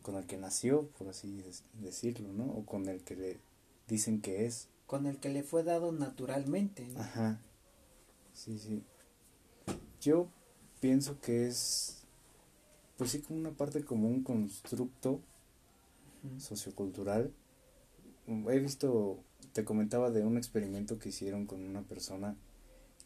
con 0.02 0.14
el 0.14 0.24
que 0.26 0.36
nació, 0.36 0.86
por 0.96 1.08
así 1.08 1.42
decirlo, 1.74 2.32
¿no? 2.32 2.44
O 2.44 2.64
con 2.64 2.88
el 2.88 3.02
que 3.02 3.16
le 3.16 3.40
dicen 3.88 4.20
que 4.20 4.46
es. 4.46 4.68
Con 4.86 5.06
el 5.06 5.18
que 5.18 5.30
le 5.30 5.42
fue 5.42 5.64
dado 5.64 5.90
naturalmente, 5.90 6.86
¿no? 6.86 7.00
Ajá. 7.00 7.40
Sí, 8.32 8.56
sí. 8.60 8.84
Yo 10.00 10.28
pienso 10.80 11.20
que 11.20 11.48
es 11.48 12.04
pues 12.96 13.10
sí 13.10 13.20
como 13.20 13.40
una 13.40 13.50
parte 13.50 13.84
como 13.84 14.08
un 14.08 14.22
constructo 14.22 15.20
sociocultural. 16.38 17.32
He 18.28 18.58
visto, 18.60 19.18
te 19.52 19.64
comentaba 19.64 20.10
de 20.10 20.24
un 20.24 20.36
experimento 20.36 20.98
que 20.98 21.10
hicieron 21.10 21.46
con 21.46 21.62
una 21.62 21.82
persona 21.82 22.36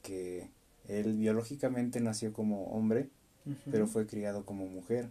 que 0.03 0.51
él 0.89 1.17
biológicamente 1.17 2.01
nació 2.01 2.33
como 2.33 2.65
hombre, 2.67 3.09
pero 3.71 3.87
fue 3.87 4.07
criado 4.07 4.45
como 4.45 4.67
mujer. 4.67 5.11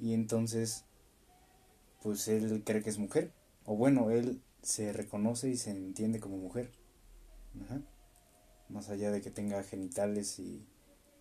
Y 0.00 0.14
entonces, 0.14 0.84
pues 2.02 2.28
él 2.28 2.62
cree 2.64 2.82
que 2.82 2.90
es 2.90 2.98
mujer. 2.98 3.32
O 3.64 3.76
bueno, 3.76 4.10
él 4.10 4.40
se 4.62 4.92
reconoce 4.92 5.48
y 5.48 5.56
se 5.56 5.70
entiende 5.70 6.20
como 6.20 6.36
mujer. 6.38 6.70
Más 8.68 8.88
allá 8.88 9.10
de 9.10 9.20
que 9.20 9.30
tenga 9.30 9.62
genitales 9.62 10.38
y 10.38 10.64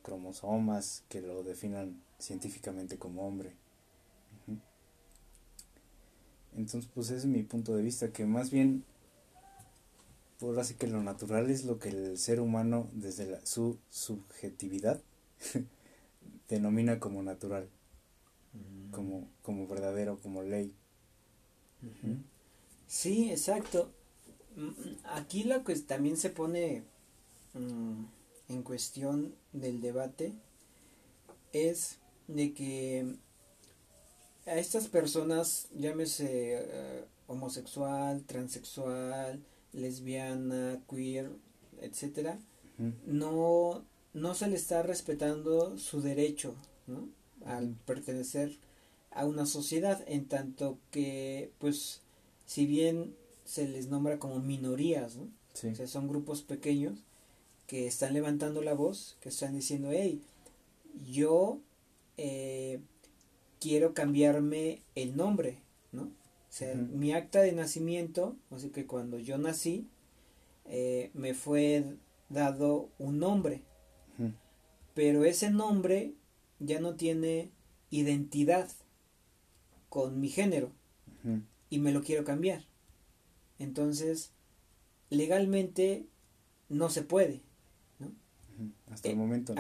cromosomas 0.03 1.03
que 1.10 1.22
lo 1.22 1.43
definan 1.43 2.01
científicamente 2.17 2.98
como 2.98 3.27
hombre. 3.27 3.53
Entonces, 6.55 6.89
pues 6.93 7.08
ese 7.08 7.17
es 7.17 7.25
mi 7.25 7.43
punto 7.43 7.75
de 7.75 7.84
vista, 7.84 8.12
que 8.12 8.25
más 8.25 8.51
bien, 8.51 8.84
por 10.41 10.60
así 10.60 10.74
que 10.74 10.88
lo 10.88 11.03
natural 11.03 11.51
es 11.51 11.65
lo 11.65 11.77
que 11.77 11.89
el 11.89 12.17
ser 12.17 12.39
humano, 12.39 12.89
desde 12.93 13.27
la, 13.27 13.45
su 13.45 13.77
subjetividad, 13.91 15.00
denomina 16.50 17.00
como 17.00 17.21
natural, 17.21 17.69
mm. 18.53 18.89
como, 18.89 19.29
como 19.43 19.67
verdadero, 19.67 20.19
como 20.19 20.41
ley. 20.41 20.74
Sí, 22.88 23.29
exacto. 23.29 23.91
Mm, 24.55 24.71
aquí 25.13 25.43
lo 25.43 25.63
que 25.63 25.75
también 25.75 26.17
se 26.17 26.31
pone 26.31 26.86
mm, 27.53 28.05
en 28.50 28.63
cuestión 28.63 29.36
del 29.53 29.79
debate 29.79 30.33
es 31.53 32.00
de 32.27 32.51
que 32.55 33.15
a 34.48 34.55
estas 34.55 34.88
personas, 34.88 35.67
llámese 35.75 36.55
eh, 36.55 37.05
homosexual, 37.27 38.24
transexual, 38.24 39.45
lesbiana, 39.73 40.81
queer, 40.89 41.31
etcétera, 41.81 42.39
no, 43.05 43.85
no 44.13 44.33
se 44.33 44.47
le 44.47 44.55
está 44.55 44.81
respetando 44.81 45.77
su 45.77 46.01
derecho, 46.01 46.55
¿no? 46.87 47.07
Al 47.45 47.75
pertenecer 47.85 48.57
a 49.11 49.25
una 49.25 49.45
sociedad, 49.45 50.03
en 50.07 50.25
tanto 50.27 50.79
que, 50.89 51.51
pues, 51.59 52.01
si 52.45 52.65
bien 52.65 53.15
se 53.45 53.67
les 53.67 53.87
nombra 53.87 54.17
como 54.17 54.39
minorías, 54.39 55.17
¿no? 55.17 55.29
O 55.53 55.75
sea, 55.75 55.87
son 55.87 56.07
grupos 56.07 56.41
pequeños 56.41 57.03
que 57.67 57.87
están 57.87 58.13
levantando 58.13 58.61
la 58.61 58.73
voz, 58.73 59.17
que 59.21 59.29
están 59.29 59.53
diciendo, 59.53 59.89
hey, 59.91 60.21
yo 61.09 61.59
eh, 62.17 62.79
quiero 63.59 63.93
cambiarme 63.93 64.81
el 64.95 65.15
nombre, 65.15 65.59
¿no? 65.91 66.09
Mi 66.91 67.13
acta 67.13 67.41
de 67.41 67.53
nacimiento, 67.53 68.36
o 68.50 68.60
sea 68.60 68.72
que 68.72 68.86
cuando 68.86 69.17
yo 69.20 69.38
nací, 69.38 69.88
eh, 70.65 71.10
me 71.13 71.34
fue 71.34 71.98
dado 72.29 72.89
un 72.98 73.20
nombre, 73.20 73.63
pero 74.93 75.24
ese 75.24 75.50
nombre 75.50 76.13
ya 76.60 76.79
no 76.79 76.96
tiene 76.96 77.51
identidad 77.89 78.70
con 79.89 80.20
mi 80.20 80.29
género 80.29 80.72
y 81.70 81.79
me 81.79 81.91
lo 81.91 82.03
quiero 82.03 82.24
cambiar. 82.25 82.65
Entonces, 83.58 84.31
legalmente 85.10 86.05
no 86.70 86.89
se 86.89 87.01
puede. 87.01 87.41
¿no? 88.00 88.12
Hasta 88.91 89.10
el 89.10 89.15
momento. 89.15 89.55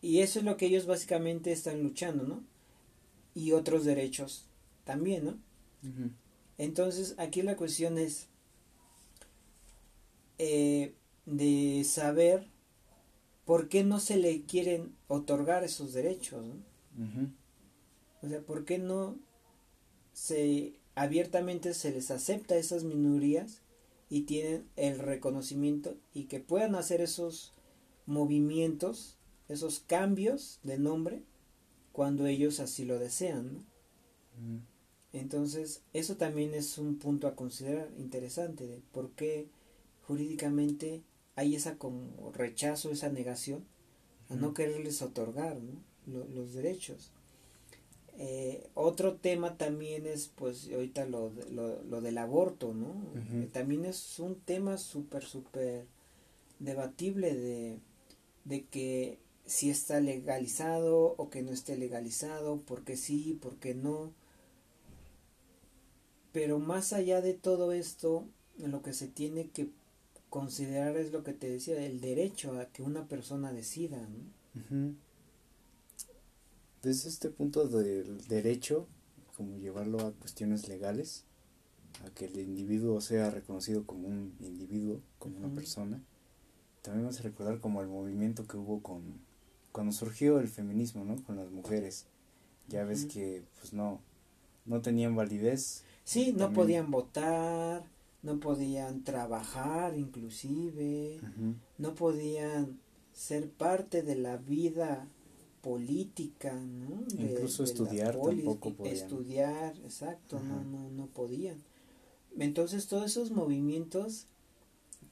y 0.00 0.20
eso 0.20 0.40
es 0.40 0.44
lo 0.44 0.56
que 0.56 0.66
ellos 0.66 0.86
básicamente 0.86 1.52
están 1.52 1.82
luchando, 1.82 2.24
¿no? 2.24 2.42
Y 3.34 3.52
otros 3.52 3.84
derechos 3.84 4.46
también, 4.84 5.24
¿no? 5.24 5.38
Entonces, 6.58 7.14
aquí 7.18 7.42
la 7.42 7.56
cuestión 7.56 7.98
es 7.98 8.28
eh, 10.38 10.94
de 11.26 11.84
saber 11.84 12.48
por 13.44 13.68
qué 13.68 13.84
no 13.84 14.00
se 14.00 14.16
le 14.16 14.42
quieren 14.42 14.96
otorgar 15.08 15.64
esos 15.64 15.92
derechos, 15.92 16.44
¿no? 16.44 16.54
O 18.22 18.28
sea, 18.28 18.40
¿por 18.40 18.64
qué 18.64 18.78
no 18.78 19.16
se 20.12 20.78
abiertamente 20.94 21.74
se 21.74 21.90
les 21.90 22.10
acepta 22.10 22.54
a 22.54 22.58
esas 22.58 22.84
minorías 22.84 23.62
y 24.08 24.22
tienen 24.22 24.68
el 24.76 24.98
reconocimiento 24.98 25.96
y 26.14 26.24
que 26.24 26.40
puedan 26.40 26.74
hacer 26.74 27.00
esos 27.00 27.52
movimientos, 28.06 29.18
esos 29.48 29.80
cambios 29.80 30.60
de 30.62 30.78
nombre 30.78 31.22
cuando 31.92 32.26
ellos 32.26 32.60
así 32.60 32.84
lo 32.84 32.98
desean. 32.98 33.66
Entonces, 35.14 35.80
eso 35.92 36.16
también 36.16 36.54
es 36.54 36.76
un 36.76 36.98
punto 36.98 37.28
a 37.28 37.36
considerar 37.36 37.88
interesante 37.96 38.66
de 38.66 38.82
por 38.92 39.12
qué 39.12 39.48
jurídicamente 40.06 41.02
hay 41.36 41.54
esa 41.54 41.78
como 41.78 42.32
rechazo, 42.32 42.90
esa 42.90 43.08
negación 43.08 43.64
a 44.28 44.34
no 44.34 44.52
quererles 44.54 45.00
otorgar 45.02 45.56
los 46.06 46.52
derechos. 46.52 47.12
Eh, 48.18 48.68
otro 48.74 49.14
tema 49.14 49.56
también 49.56 50.06
es, 50.06 50.28
pues, 50.34 50.68
ahorita 50.72 51.06
lo, 51.06 51.30
lo, 51.50 51.82
lo 51.84 52.00
del 52.00 52.18
aborto, 52.18 52.74
¿no? 52.74 52.94
también 53.52 53.84
es 53.84 54.18
un 54.18 54.36
tema 54.40 54.78
súper, 54.78 55.24
súper 55.24 55.86
debatible 56.58 57.34
de, 57.34 57.78
de 58.44 58.64
que 58.66 59.18
si 59.46 59.70
está 59.70 60.00
legalizado 60.00 61.14
o 61.16 61.30
que 61.30 61.42
no 61.42 61.52
esté 61.52 61.76
legalizado, 61.76 62.60
porque 62.66 62.96
sí, 62.96 63.38
porque 63.40 63.74
no. 63.74 64.12
Pero 66.34 66.58
más 66.58 66.92
allá 66.92 67.20
de 67.22 67.32
todo 67.32 67.70
esto, 67.72 68.26
lo 68.58 68.82
que 68.82 68.92
se 68.92 69.06
tiene 69.06 69.50
que 69.50 69.70
considerar 70.30 70.96
es 70.96 71.12
lo 71.12 71.22
que 71.22 71.32
te 71.32 71.48
decía, 71.48 71.80
el 71.86 72.00
derecho 72.00 72.58
a 72.58 72.66
que 72.66 72.82
una 72.82 73.06
persona 73.06 73.52
decida, 73.52 73.98
¿no? 74.08 74.94
desde 76.82 77.08
este 77.08 77.30
punto 77.30 77.68
del 77.68 78.26
derecho, 78.26 78.88
como 79.36 79.58
llevarlo 79.58 80.00
a 80.00 80.12
cuestiones 80.12 80.68
legales, 80.68 81.22
a 82.04 82.10
que 82.10 82.24
el 82.24 82.40
individuo 82.40 83.00
sea 83.00 83.30
reconocido 83.30 83.86
como 83.86 84.08
un 84.08 84.34
individuo, 84.40 85.00
como 85.20 85.38
una 85.38 85.54
persona, 85.54 86.02
también 86.82 87.04
vamos 87.04 87.20
a 87.20 87.22
recordar 87.22 87.60
como 87.60 87.80
el 87.80 87.86
movimiento 87.86 88.46
que 88.48 88.56
hubo 88.56 88.82
con 88.82 89.02
cuando 89.70 89.92
surgió 89.92 90.40
el 90.40 90.48
feminismo, 90.48 91.04
¿no? 91.04 91.22
Con 91.22 91.36
las 91.36 91.50
mujeres. 91.52 92.06
Ya 92.68 92.84
ves 92.84 93.04
que 93.06 93.44
pues 93.60 93.72
no 93.72 94.00
no 94.64 94.80
tenían 94.82 95.16
validez. 95.16 95.84
Sí, 96.04 96.34
no 96.36 96.52
podían 96.52 96.90
votar, 96.90 97.84
no 98.22 98.38
podían 98.38 99.04
trabajar 99.04 99.96
inclusive, 99.96 101.18
no 101.78 101.94
podían 101.94 102.78
ser 103.12 103.50
parte 103.50 104.02
de 104.02 104.16
la 104.16 104.36
vida 104.36 105.08
política, 105.62 106.52
¿no? 106.52 107.04
Incluso 107.18 107.64
estudiar 107.64 108.18
tampoco 108.18 108.74
podían. 108.74 108.96
Estudiar, 108.96 109.76
exacto, 109.78 110.40
no, 110.40 110.62
no, 110.62 110.90
no 110.90 111.06
podían. 111.06 111.62
Entonces 112.38 112.86
todos 112.86 113.06
esos 113.06 113.30
movimientos 113.30 114.26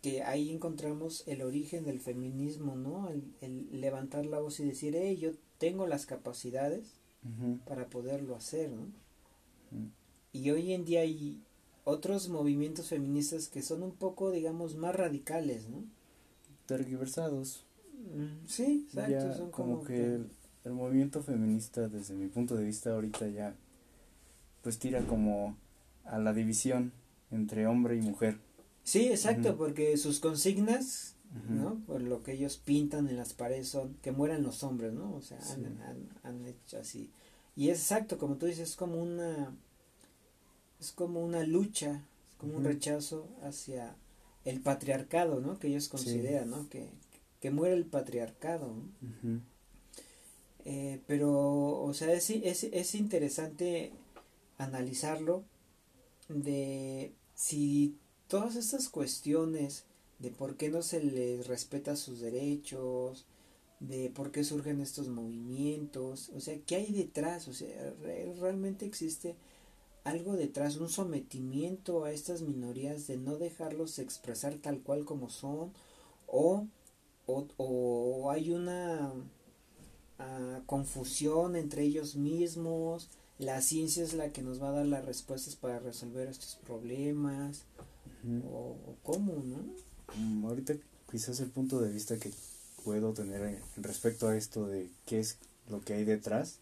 que 0.03 0.23
ahí 0.23 0.51
encontramos 0.51 1.23
el 1.27 1.43
origen 1.43 1.85
del 1.85 2.01
feminismo, 2.01 2.75
¿no? 2.77 3.09
El, 3.41 3.81
levantar 3.81 4.27
la 4.27 4.41
voz 4.41 4.61
y 4.61 4.65
decir, 4.65 4.95
hey, 4.97 5.17
yo 5.17 5.31
tengo 5.59 5.87
las 5.87 6.07
capacidades 6.07 7.01
para 7.67 7.89
poderlo 7.89 8.35
hacer, 8.35 8.71
¿no? 8.71 8.89
Y 10.33 10.51
hoy 10.51 10.73
en 10.73 10.85
día 10.85 11.01
hay 11.01 11.42
otros 11.85 12.29
movimientos 12.29 12.88
feministas 12.88 13.49
que 13.49 13.62
son 13.62 13.83
un 13.83 13.92
poco, 13.92 14.31
digamos, 14.31 14.77
más 14.77 14.95
radicales, 14.95 15.68
¿no? 15.68 15.85
Tergiversados. 16.66 17.64
Mm, 18.14 18.47
sí, 18.47 18.87
exacto, 18.88 19.37
son 19.37 19.51
como, 19.51 19.85
que, 19.85 20.21
el 20.64 20.73
movimiento 20.73 21.23
feminista 21.23 21.88
desde 21.88 22.14
mi 22.14 22.29
punto 22.29 22.57
de 22.57 22.64
vista 22.64 22.92
ahorita 22.92 23.29
ya 23.29 23.55
pues 24.62 24.79
tira 24.79 25.05
como 25.07 25.57
a 26.05 26.18
la 26.18 26.33
división 26.33 26.92
entre 27.31 27.66
hombre 27.66 27.97
y 27.97 28.01
mujer. 28.01 28.38
Sí, 28.85 29.09
exacto, 29.09 29.57
porque 29.57 29.97
sus 29.97 30.21
consignas, 30.21 31.16
¿no? 31.49 31.81
Por 31.87 32.03
lo 32.03 32.23
que 32.23 32.33
ellos 32.33 32.57
pintan 32.59 33.09
en 33.09 33.16
las 33.16 33.33
paredes 33.33 33.68
son 33.68 33.95
que 34.03 34.12
mueran 34.12 34.42
los 34.42 34.62
hombres, 34.62 34.92
¿no? 34.92 35.14
O 35.14 35.23
sea, 35.23 35.38
han, 35.38 36.09
han, 36.23 36.47
hecho 36.47 36.79
así. 36.79 37.11
Y 37.57 37.71
es 37.71 37.79
exacto, 37.79 38.18
como 38.18 38.37
tú 38.37 38.47
dices, 38.47 38.71
es 38.71 38.77
como 38.77 39.01
una 39.01 39.55
es 40.83 40.90
como 40.90 41.21
una 41.25 41.45
lucha, 41.45 42.03
es 42.29 42.37
como 42.38 42.57
un 42.57 42.64
rechazo 42.64 43.29
hacia 43.42 43.95
el 44.45 44.61
patriarcado, 44.61 45.40
¿no? 45.40 45.61
Que 45.61 45.68
ellos 45.68 45.88
consideran, 45.88 46.51
¿no? 46.51 46.68
Que, 46.68 46.88
que 47.40 47.53
muere 47.53 47.75
el 47.75 47.85
patriarcado. 47.85 48.66
¿no? 48.66 49.40
Eh, 50.64 51.01
pero, 51.07 51.81
o 51.81 51.95
sea, 51.95 52.12
es, 52.12 52.31
es, 52.31 52.64
es 52.64 52.95
interesante 52.97 53.92
analizarlo 54.59 55.45
de 56.29 57.12
si 57.37 57.97
todas 58.27 58.57
estas 58.57 58.88
cuestiones 58.88 59.85
de 60.18 60.31
por 60.31 60.57
qué 60.57 60.68
no 60.68 60.83
se 60.83 61.03
les 61.03 61.47
respeta 61.47 61.95
sus 61.95 62.18
derechos, 62.18 63.25
de 63.79 64.11
por 64.11 64.33
qué 64.33 64.42
surgen 64.42 64.81
estos 64.81 65.07
movimientos, 65.09 66.31
o 66.35 66.40
sea, 66.40 66.59
¿qué 66.66 66.77
hay 66.77 66.92
detrás? 66.92 67.47
O 67.47 67.53
sea, 67.53 67.95
realmente 68.40 68.85
existe 68.85 69.37
algo 70.05 70.37
detrás, 70.37 70.77
un 70.77 70.88
sometimiento 70.88 72.05
a 72.05 72.12
estas 72.12 72.43
minorías 72.43 73.07
de 73.07 73.17
no 73.17 73.37
dejarlos 73.37 73.99
expresar 73.99 74.55
tal 74.55 74.81
cual 74.81 75.05
como 75.05 75.31
son, 75.31 75.73
o, 76.27 76.67
o, 77.27 77.47
o 77.57 78.31
hay 78.31 78.51
una 78.53 79.12
confusión 80.67 81.57
entre 81.57 81.83
ellos 81.83 82.17
mismos, 82.17 83.09
la 83.38 83.61
ciencia 83.61 84.05
es 84.05 84.15
la 84.15 84.33
que 84.33 84.43
nos 84.43 84.62
va 84.62 84.69
a 84.69 84.73
dar 84.73 84.87
las 84.87 85.05
respuestas 85.05 85.57
para 85.57 85.79
resolver 85.81 86.29
estos 86.29 86.59
problemas, 86.65 87.65
o, 88.49 88.77
cómo, 89.03 89.43
¿no? 89.45 89.59
Mm, 90.17 90.45
ahorita 90.45 90.75
quizás 91.11 91.41
el 91.41 91.51
punto 91.51 91.81
de 91.81 91.91
vista 91.91 92.17
que 92.19 92.31
puedo 92.85 93.12
tener 93.12 93.61
respecto 93.77 94.29
a 94.29 94.37
esto 94.37 94.67
de 94.67 94.91
qué 95.07 95.19
es 95.21 95.38
lo 95.69 95.81
que 95.81 95.95
hay 95.95 96.05
detrás, 96.05 96.59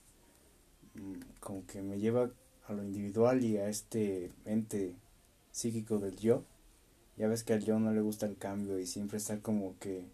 mm, 0.95 1.41
como 1.41 1.67
que 1.67 1.83
me 1.83 1.99
lleva 1.99 2.31
a 2.71 2.73
lo 2.73 2.85
individual 2.85 3.45
y 3.45 3.59
a 3.59 3.69
este 3.69 4.31
ente 4.45 4.95
psíquico 5.51 5.99
del 5.99 6.17
yo. 6.17 6.45
Ya 7.17 7.27
ves 7.27 7.43
que 7.43 7.53
al 7.53 7.65
yo 7.65 7.79
no 7.81 7.93
le 7.93 8.01
gusta 8.01 8.27
el 8.27 8.37
cambio 8.37 8.79
y 8.79 8.87
siempre 8.87 9.19
está 9.19 9.41
como 9.41 9.77
que 9.79 10.07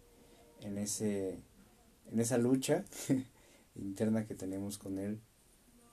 en 0.61 0.77
ese 0.77 1.37
en 2.11 2.19
esa 2.19 2.37
lucha 2.37 2.83
interna 3.75 4.25
que 4.25 4.33
tenemos 4.33 4.77
con 4.77 4.97
él 4.97 5.19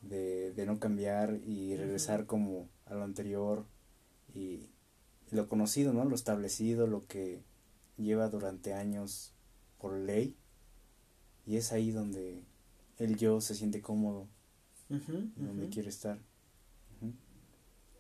de, 0.01 0.53
de 0.53 0.67
no 0.67 0.81
cambiar 0.81 1.39
y 1.47 1.77
regresar 1.77 2.25
como 2.25 2.69
a 2.87 2.95
lo 2.95 3.05
anterior 3.05 3.65
y, 4.35 4.71
lo 5.31 5.49
conocido, 5.49 5.93
¿no? 5.93 6.05
Lo 6.05 6.15
establecido, 6.15 6.87
lo 6.87 7.07
que 7.07 7.43
lleva 7.97 8.29
durante 8.29 8.73
años 8.73 9.33
por 9.81 9.95
ley 9.95 10.37
y 11.45 11.57
es 11.57 11.73
ahí 11.73 11.91
donde 11.91 12.43
el 12.99 13.17
yo 13.17 13.41
se 13.41 13.57
siente 13.57 13.83
cómodo, 13.83 14.29
donde 14.89 15.69
quiere 15.71 15.89
estar. 15.89 16.21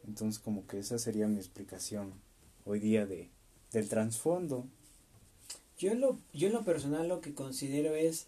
Entonces 0.07 0.41
como 0.41 0.67
que 0.67 0.79
esa 0.79 0.99
sería 0.99 1.29
mi 1.29 1.39
explicación 1.39 2.13
hoy 2.65 2.81
día 2.81 3.07
de 3.07 3.31
del 3.73 3.89
trasfondo. 3.89 4.67
Yo 5.79 5.95
lo 5.95 6.19
yo 6.33 6.51
lo 6.51 6.65
personal 6.65 7.09
lo 7.09 7.21
que 7.21 7.35
considero 7.35 7.95
es 7.95 8.27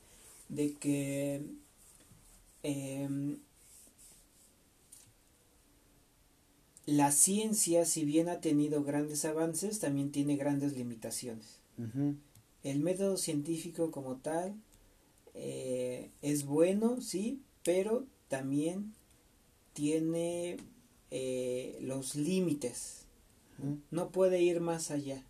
de 0.48 0.74
que 0.74 1.42
em, 2.62 3.38
la 6.86 7.10
ciencia, 7.10 7.84
si 7.84 8.04
bien 8.04 8.28
ha 8.28 8.40
tenido 8.40 8.84
grandes 8.84 9.24
avances, 9.24 9.80
también 9.80 10.12
tiene 10.12 10.36
grandes 10.36 10.76
limitaciones. 10.76 11.60
El 12.62 12.80
método 12.80 13.18
científico 13.18 13.90
como 13.90 14.16
tal 14.16 14.54
eh, 15.34 16.10
es 16.22 16.46
bueno, 16.46 17.02
sí, 17.02 17.42
pero 17.62 18.06
también 18.28 18.94
tiene 19.74 20.56
eh, 21.10 21.78
los 21.80 22.14
límites. 22.14 23.06
No 23.90 24.10
puede 24.10 24.42
ir 24.42 24.60
más 24.60 24.90
allá. 24.90 25.24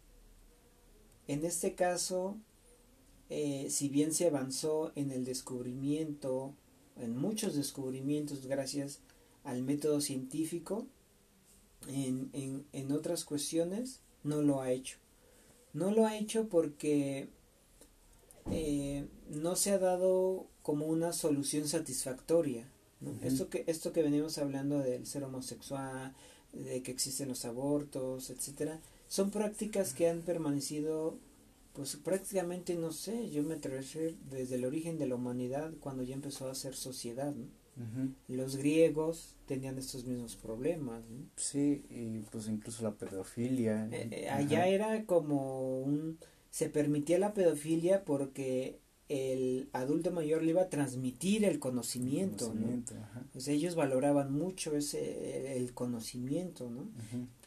En 1.28 1.44
este 1.44 1.74
caso, 1.74 2.36
eh, 3.30 3.68
si 3.70 3.88
bien 3.88 4.12
se 4.12 4.26
avanzó 4.26 4.92
en 4.94 5.10
el 5.10 5.24
descubrimiento, 5.24 6.54
en 6.96 7.16
muchos 7.16 7.54
descubrimientos 7.54 8.46
gracias 8.46 9.00
al 9.44 9.62
método 9.62 10.00
científico, 10.00 10.86
en, 11.88 12.30
en, 12.32 12.66
en 12.72 12.92
otras 12.92 13.24
cuestiones 13.24 14.00
no 14.24 14.42
lo 14.42 14.60
ha 14.60 14.72
hecho. 14.72 14.98
No 15.72 15.90
lo 15.90 16.06
ha 16.06 16.16
hecho 16.16 16.48
porque 16.48 17.28
eh, 18.50 19.06
no 19.28 19.56
se 19.56 19.72
ha 19.72 19.78
dado 19.78 20.46
como 20.62 20.86
una 20.86 21.12
solución 21.12 21.68
satisfactoria. 21.68 22.68
Esto, 23.22 23.48
que, 23.48 23.64
esto 23.66 23.92
que 23.92 24.02
venimos 24.02 24.38
hablando 24.38 24.78
del 24.78 25.06
ser 25.06 25.24
homosexual, 25.24 26.14
de 26.52 26.82
que 26.82 26.92
existen 26.92 27.28
los 27.28 27.44
abortos, 27.44 28.30
etcétera, 28.30 28.80
son 29.08 29.30
prácticas 29.30 29.94
que 29.94 30.08
han 30.08 30.22
permanecido 30.22 31.18
pues 31.76 31.96
prácticamente 31.96 32.74
no 32.74 32.90
sé, 32.90 33.30
yo 33.30 33.42
me 33.42 33.54
atrevo 33.54 33.76
a 33.76 33.80
decir 33.82 34.16
desde 34.30 34.54
el 34.54 34.64
origen 34.64 34.98
de 34.98 35.06
la 35.06 35.14
humanidad 35.14 35.72
cuando 35.80 36.02
ya 36.02 36.14
empezó 36.14 36.48
a 36.48 36.54
ser 36.54 36.74
sociedad, 36.74 37.34
Los 38.28 38.56
griegos 38.56 39.36
tenían 39.44 39.76
estos 39.76 40.06
mismos 40.06 40.36
problemas, 40.36 41.02
Sí, 41.36 41.84
y 41.90 42.20
pues 42.30 42.48
incluso 42.48 42.82
la 42.82 42.94
pedofilia. 42.94 43.86
Eh, 43.92 44.08
eh, 44.10 44.28
allá 44.30 44.66
era 44.68 45.04
como 45.04 45.82
un 45.82 46.18
se 46.50 46.70
permitía 46.70 47.18
la 47.18 47.34
pedofilia 47.34 48.06
porque 48.06 48.80
el 49.08 49.68
adulto 49.72 50.10
mayor 50.10 50.42
le 50.42 50.50
iba 50.50 50.62
a 50.62 50.68
transmitir 50.68 51.44
el 51.44 51.58
conocimiento, 51.58 52.52
ellos 53.46 53.74
valoraban 53.74 54.32
mucho 54.32 54.76
ese 54.76 55.56
el 55.56 55.72
conocimiento, 55.74 56.70
¿no? 56.70 56.88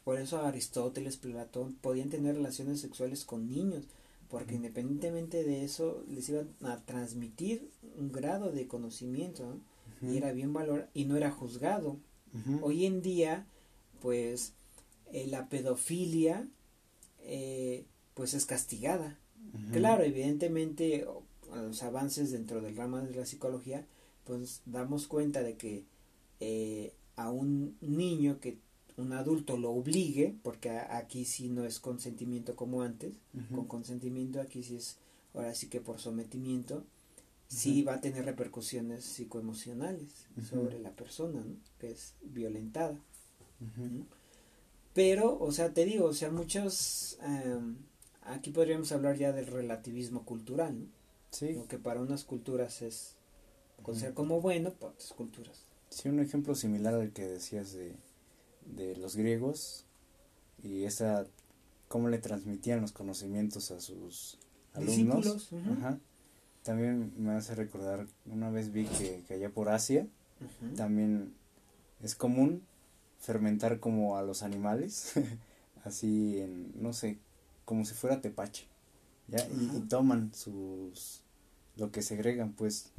Por 0.04 0.18
eso 0.18 0.40
Aristóteles, 0.40 1.16
Platón 1.16 1.74
podían 1.80 2.08
tener 2.08 2.36
relaciones 2.36 2.80
sexuales 2.80 3.24
con 3.24 3.48
niños, 3.48 3.84
porque 4.28 4.54
independientemente 4.54 5.44
de 5.44 5.64
eso 5.64 6.02
les 6.08 6.28
iban 6.28 6.48
a 6.62 6.78
transmitir 6.78 7.68
un 7.98 8.10
grado 8.10 8.50
de 8.52 8.66
conocimiento, 8.66 9.58
Y 10.02 10.16
era 10.16 10.32
bien 10.32 10.54
valor 10.54 10.88
y 10.94 11.04
no 11.04 11.16
era 11.16 11.30
juzgado. 11.30 11.98
Hoy 12.62 12.86
en 12.86 13.02
día, 13.02 13.46
pues 14.00 14.54
eh, 15.12 15.26
la 15.26 15.48
pedofilia 15.48 16.48
eh, 17.22 17.84
pues 18.14 18.34
es 18.34 18.46
castigada. 18.46 19.18
Claro, 19.72 20.04
evidentemente 20.04 21.06
los 21.56 21.82
avances 21.82 22.30
dentro 22.30 22.60
del 22.60 22.76
ramo 22.76 22.98
de 22.98 23.14
la 23.14 23.26
psicología, 23.26 23.86
pues 24.24 24.62
damos 24.66 25.06
cuenta 25.06 25.42
de 25.42 25.56
que 25.56 25.84
eh, 26.40 26.92
a 27.16 27.30
un 27.30 27.76
niño 27.80 28.40
que 28.40 28.58
un 28.96 29.12
adulto 29.12 29.56
lo 29.56 29.70
obligue, 29.70 30.34
porque 30.42 30.70
aquí 30.70 31.24
sí 31.24 31.48
no 31.48 31.64
es 31.64 31.80
consentimiento 31.80 32.54
como 32.54 32.82
antes, 32.82 33.14
con 33.54 33.66
consentimiento 33.66 34.40
aquí 34.40 34.62
sí 34.62 34.76
es, 34.76 34.98
ahora 35.34 35.54
sí 35.54 35.68
que 35.68 35.80
por 35.80 35.98
sometimiento, 35.98 36.84
sí 37.48 37.82
va 37.82 37.94
a 37.94 38.00
tener 38.00 38.24
repercusiones 38.24 39.04
psicoemocionales 39.04 40.26
sobre 40.48 40.78
la 40.78 40.90
persona, 40.90 41.42
que 41.78 41.90
es 41.90 42.14
violentada. 42.22 42.96
Pero, 44.94 45.38
o 45.40 45.52
sea, 45.52 45.72
te 45.72 45.84
digo, 45.84 46.06
o 46.06 46.14
sea, 46.14 46.30
muchos 46.30 47.18
em, 47.22 47.76
aquí 48.22 48.50
podríamos 48.50 48.92
hablar 48.92 49.16
ya 49.16 49.32
del 49.32 49.46
relativismo 49.46 50.24
cultural, 50.24 50.78
¿no? 50.78 50.99
Sí. 51.30 51.54
Lo 51.54 51.66
que 51.66 51.78
para 51.78 52.00
unas 52.00 52.24
culturas 52.24 52.82
es 52.82 53.16
considerado 53.82 54.14
como 54.14 54.40
bueno, 54.40 54.72
para 54.72 54.92
otras 54.92 55.12
culturas. 55.12 55.64
Sí, 55.90 56.08
un 56.08 56.20
ejemplo 56.20 56.54
similar 56.54 56.94
al 56.94 57.12
que 57.12 57.26
decías 57.26 57.72
de, 57.72 57.94
de 58.66 58.96
los 58.96 59.16
griegos 59.16 59.84
y 60.62 60.84
esa 60.84 61.26
cómo 61.88 62.08
le 62.08 62.18
transmitían 62.18 62.80
los 62.80 62.92
conocimientos 62.92 63.70
a 63.72 63.80
sus 63.80 64.38
alumnos. 64.74 65.50
Ajá. 65.78 65.98
También 66.62 67.12
me 67.16 67.32
hace 67.32 67.54
recordar, 67.54 68.06
una 68.26 68.50
vez 68.50 68.72
vi 68.72 68.84
que, 68.84 69.24
que 69.26 69.34
allá 69.34 69.50
por 69.50 69.68
Asia 69.70 70.06
también 70.76 71.34
es 72.02 72.14
común 72.14 72.62
fermentar 73.18 73.80
como 73.80 74.16
a 74.16 74.22
los 74.22 74.42
animales, 74.42 75.14
así 75.84 76.40
en, 76.40 76.72
no 76.80 76.92
sé, 76.92 77.18
como 77.64 77.84
si 77.84 77.94
fuera 77.94 78.20
tepache, 78.20 78.66
¿ya? 79.30 79.46
Y, 79.48 79.80
toman 79.88 80.32
sus, 80.34 81.22
lo 81.76 81.90
que 81.90 82.02
segregan, 82.02 82.52
pues, 82.52 82.90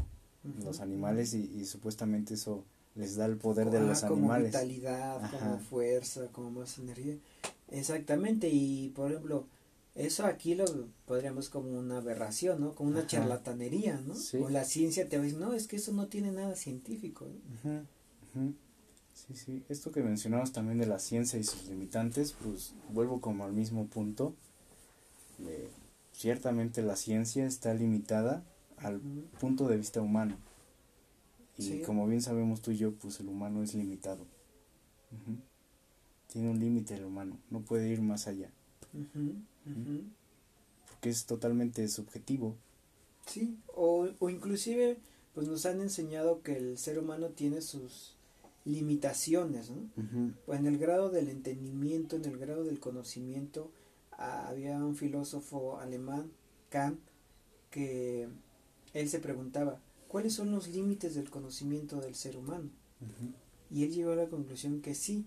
los 0.64 0.80
animales 0.80 1.34
y, 1.34 1.66
supuestamente 1.66 2.34
eso 2.34 2.66
les 2.96 3.16
da 3.16 3.26
el 3.26 3.38
poder 3.38 3.70
de 3.70 3.80
los 3.80 4.02
como 4.02 4.14
animales. 4.34 4.52
Como 4.52 4.64
vitalidad, 4.64 5.32
como 5.32 5.60
fuerza, 5.60 6.28
como 6.32 6.52
más 6.52 6.78
energía. 6.80 7.16
Exactamente, 7.70 8.50
y 8.50 8.90
por 8.90 9.12
ejemplo, 9.12 9.46
eso 9.96 10.26
aquí 10.26 10.56
lo 10.56 10.66
podríamos 11.06 11.50
como 11.50 11.78
una 11.78 11.98
aberración, 11.98 12.60
¿no? 12.60 12.76
Como 12.76 12.90
una 12.90 13.08
charlatanería, 13.08 14.02
¿no? 14.06 14.14
O 14.44 14.50
la 14.50 14.66
ciencia 14.66 15.08
te 15.08 15.18
va 15.18 15.24
a 15.24 15.26
decir, 15.26 15.40
no, 15.40 15.54
es 15.54 15.68
que 15.68 15.78
eso 15.78 15.94
no 15.94 16.08
tiene 16.08 16.32
nada 16.32 16.56
científico. 16.56 17.28
Sí, 19.14 19.36
sí. 19.36 19.64
Esto 19.70 19.92
que 19.92 20.02
mencionamos 20.02 20.52
también 20.52 20.80
de 20.80 20.88
la 20.88 21.00
ciencia 21.00 21.40
y 21.40 21.44
sus 21.44 21.68
limitantes, 21.68 22.34
pues 22.44 22.74
vuelvo 22.92 23.22
como 23.22 23.46
al 23.46 23.54
mismo 23.54 23.86
punto 23.88 24.34
ciertamente 26.12 26.82
la 26.82 26.96
ciencia 26.96 27.46
está 27.46 27.74
limitada 27.74 28.44
al 28.78 29.00
punto 29.40 29.68
de 29.68 29.78
vista 29.78 30.02
humano. 30.02 30.38
Y 31.58 31.82
como 31.82 32.08
bien 32.08 32.22
sabemos 32.22 32.62
tú 32.62 32.72
y 32.72 32.78
yo, 32.78 32.94
pues 32.94 33.20
el 33.20 33.28
humano 33.28 33.62
es 33.62 33.76
limitado. 33.76 34.26
Tiene 36.28 36.50
un 36.50 36.60
límite 36.60 36.96
el 36.96 37.06
humano, 37.06 37.38
no 37.50 37.62
puede 37.62 37.90
ir 37.90 38.02
más 38.02 38.28
allá. 38.28 38.50
Porque 40.90 41.10
es 41.10 41.26
totalmente 41.26 41.88
subjetivo. 41.88 42.56
Sí, 43.26 43.58
o, 43.76 44.10
o 44.20 44.30
inclusive 44.30 44.98
pues 45.34 45.48
nos 45.48 45.66
han 45.66 45.82
enseñado 45.82 46.42
que 46.42 46.58
el 46.58 46.78
ser 46.78 47.00
humano 47.00 47.28
tiene 47.30 47.62
sus 47.62 48.16
limitaciones, 48.66 49.72
¿no? 49.72 50.54
En 50.54 50.68
el 50.68 50.78
grado 50.78 51.10
del 51.10 51.30
entendimiento, 51.30 52.16
en 52.16 52.26
el 52.26 52.38
grado 52.38 52.64
del 52.64 52.80
conocimiento, 52.80 53.72
había 54.12 54.78
un 54.78 54.96
filósofo 54.96 55.80
alemán, 55.80 56.32
Kant, 56.70 57.00
que 57.70 58.28
él 58.94 59.10
se 59.10 59.20
preguntaba, 59.20 59.80
¿cuáles 60.08 60.34
son 60.34 60.52
los 60.52 60.68
límites 60.68 61.16
del 61.16 61.30
conocimiento 61.30 62.00
del 62.02 62.16
ser 62.16 62.38
humano? 62.38 62.70
Y 63.70 63.84
él 63.84 63.94
llegó 63.94 64.12
a 64.12 64.16
la 64.16 64.28
conclusión 64.28 64.82
que 64.82 64.96
sí, 64.96 65.26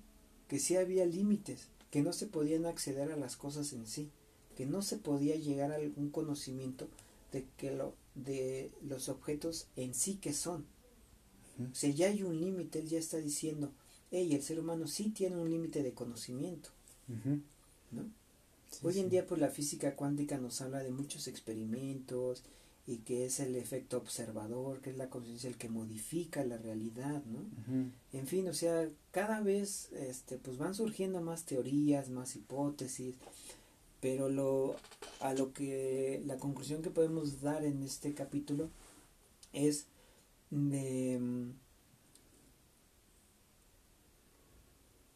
que 0.49 0.59
sí 0.59 0.77
había 0.77 1.07
límites, 1.07 1.68
que 1.90 2.03
no 2.03 2.12
se 2.12 2.27
podían 2.27 2.66
acceder 2.66 3.11
a 3.11 3.16
las 3.16 3.37
cosas 3.37 3.73
en 3.73 3.87
sí, 3.87 4.11
que 4.57 4.66
no 4.66 4.83
se 4.83 4.99
podía 4.99 5.37
llegar 5.37 5.73
a 5.73 5.77
algún 5.77 6.11
conocimiento 6.11 6.88
de 7.33 7.47
que 7.57 7.73
lo 7.73 7.94
de 8.14 8.70
los 8.83 9.09
objetos 9.09 9.66
en 9.77 9.94
sí 9.94 10.16
que 10.16 10.33
son. 10.33 10.66
O 11.59 11.75
sea, 11.75 11.90
ya 11.90 12.09
hay 12.09 12.23
un 12.23 12.38
límite, 12.38 12.81
él 12.81 12.88
ya 12.88 12.99
está 12.99 13.18
diciendo, 13.18 13.73
hey, 14.11 14.35
el 14.35 14.42
ser 14.42 14.61
humano 14.61 14.87
sí 14.87 15.11
tiene 15.11 15.37
un 15.37 15.51
límite 15.51 15.83
de 15.83 15.92
conocimiento. 15.92 16.70
¿no? 17.90 18.11
Hoy 18.83 18.99
en 18.99 19.09
día 19.09 19.27
pues 19.27 19.41
la 19.41 19.49
física 19.49 19.95
cuántica 19.95 20.39
nos 20.39 20.61
habla 20.61 20.83
de 20.83 20.91
muchos 20.91 21.29
experimentos 21.29 22.43
y 22.87 22.99
que 22.99 23.25
es 23.27 23.41
el 23.41 23.57
efecto 23.57 23.97
observador, 23.97 24.81
que 24.81 24.91
es 24.91 24.97
la 24.97 25.09
conciencia 25.09 25.49
el 25.49 25.57
que 25.57 25.71
modifica 25.71 26.45
la 26.45 26.59
realidad, 26.59 27.23
¿no? 27.25 27.91
En 28.13 28.27
fin, 28.27 28.47
o 28.49 28.53
sea, 28.53 28.89
cada 29.11 29.41
vez 29.41 29.91
este 29.93 30.37
pues 30.39 30.59
van 30.59 30.75
surgiendo 30.75 31.21
más 31.23 31.45
teorías, 31.45 32.11
más 32.11 32.37
hipótesis, 32.37 33.15
pero 34.01 34.29
lo 34.29 34.77
a 35.21 35.33
lo 35.33 35.53
que 35.55 36.23
la 36.27 36.37
conclusión 36.37 36.83
que 36.83 36.91
podemos 36.91 37.41
dar 37.41 37.65
en 37.65 37.83
este 37.83 38.13
capítulo 38.13 38.69
es 39.55 39.87
de 40.51 41.19
mm, 41.19 41.51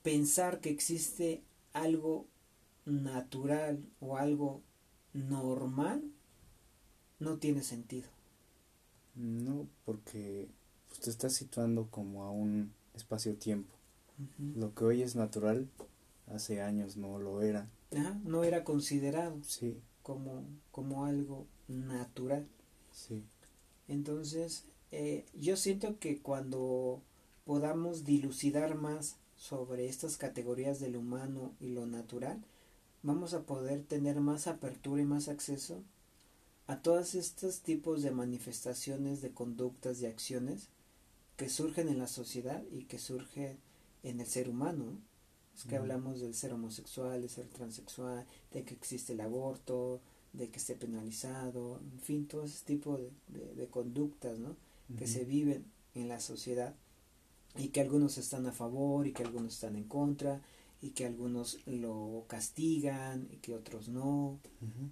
pensar 0.03 0.61
que 0.61 0.71
existe 0.71 1.43
algo 1.75 2.27
natural 2.89 3.85
o 4.01 4.17
algo 4.17 4.63
normal 5.13 6.03
no 7.19 7.39
tiene 7.39 7.63
sentido. 7.63 8.09
No, 9.15 9.67
porque 9.85 10.49
usted 10.91 11.05
te 11.05 11.11
está 11.11 11.31
situando 11.31 11.89
como 11.91 12.25
a 12.25 12.31
un 12.31 12.73
espacio-tiempo. 12.95 13.75
Lo 14.57 14.75
que 14.75 14.85
hoy 14.85 15.03
es 15.03 15.15
natural, 15.15 15.69
hace 16.27 16.61
años 16.61 16.97
no 16.97 17.19
lo 17.19 17.43
era. 17.43 17.69
no 18.25 18.43
era 18.43 18.65
considerado 18.65 19.39
sí. 19.45 19.81
como, 20.03 20.45
como 20.73 21.05
algo 21.05 21.47
natural. 21.69 22.49
Sí. 22.91 23.25
Entonces, 23.87 24.65
eh, 24.91 25.25
yo 25.35 25.57
siento 25.57 25.99
que 25.99 26.21
cuando 26.21 27.01
podamos 27.45 28.05
dilucidar 28.05 28.75
más 28.75 29.17
sobre 29.37 29.89
estas 29.89 30.17
categorías 30.17 30.81
del 30.81 30.97
humano 30.97 31.55
y 31.61 31.69
lo 31.69 31.87
natural, 31.87 32.45
vamos 33.03 33.35
a 33.35 33.43
poder 33.43 33.85
tener 33.85 34.21
más 34.21 34.47
apertura 34.47 35.03
y 35.03 35.07
más 35.07 35.29
acceso 35.29 35.83
a 36.67 36.83
todos 36.83 37.15
estos 37.15 37.61
tipos 37.61 38.03
de 38.03 38.11
manifestaciones 38.11 39.23
de 39.23 39.31
conductas, 39.31 40.01
de 40.01 40.09
acciones 40.09 40.69
que 41.37 41.49
surgen 41.49 41.89
en 41.89 41.99
la 41.99 42.09
sociedad 42.09 42.63
y 42.71 42.85
que 42.85 42.99
surgen 42.99 43.59
en 44.03 44.21
el 44.21 44.27
ser 44.27 44.49
humano. 44.49 45.01
Es 45.57 45.65
que 45.65 45.77
hablamos 45.77 46.21
del 46.21 46.35
ser 46.35 46.53
homosexual, 46.53 47.21
del 47.21 47.31
ser 47.31 47.49
transexual, 47.49 48.27
de 48.53 48.65
que 48.65 48.75
existe 48.75 49.15
el 49.15 49.21
aborto, 49.21 50.01
de 50.33 50.51
que 50.51 50.59
esté 50.59 50.75
penalizado, 50.75 51.81
en 51.93 52.01
fin, 52.01 52.27
todo 52.29 52.45
ese 52.45 52.65
tipo 52.65 52.99
de, 53.29 53.67
conductas 53.69 54.39
¿no? 54.39 54.57
que 54.97 55.07
se 55.07 55.25
viven 55.25 55.65
en 55.95 56.09
la 56.09 56.21
sociedad 56.21 56.75
y 57.57 57.69
que 57.69 57.81
algunos 57.81 58.19
están 58.19 58.47
a 58.47 58.53
favor 58.53 59.07
y 59.07 59.13
que 59.13 59.25
algunos 59.25 59.55
están 59.55 59.75
en 59.77 59.85
contra 59.85 60.43
y 60.81 60.91
que 60.91 61.07
algunos 61.07 61.59
lo 61.67 62.25
castigan 62.29 63.29
y 63.33 63.37
que 63.39 63.55
otros 63.55 63.89
no, 63.89 64.39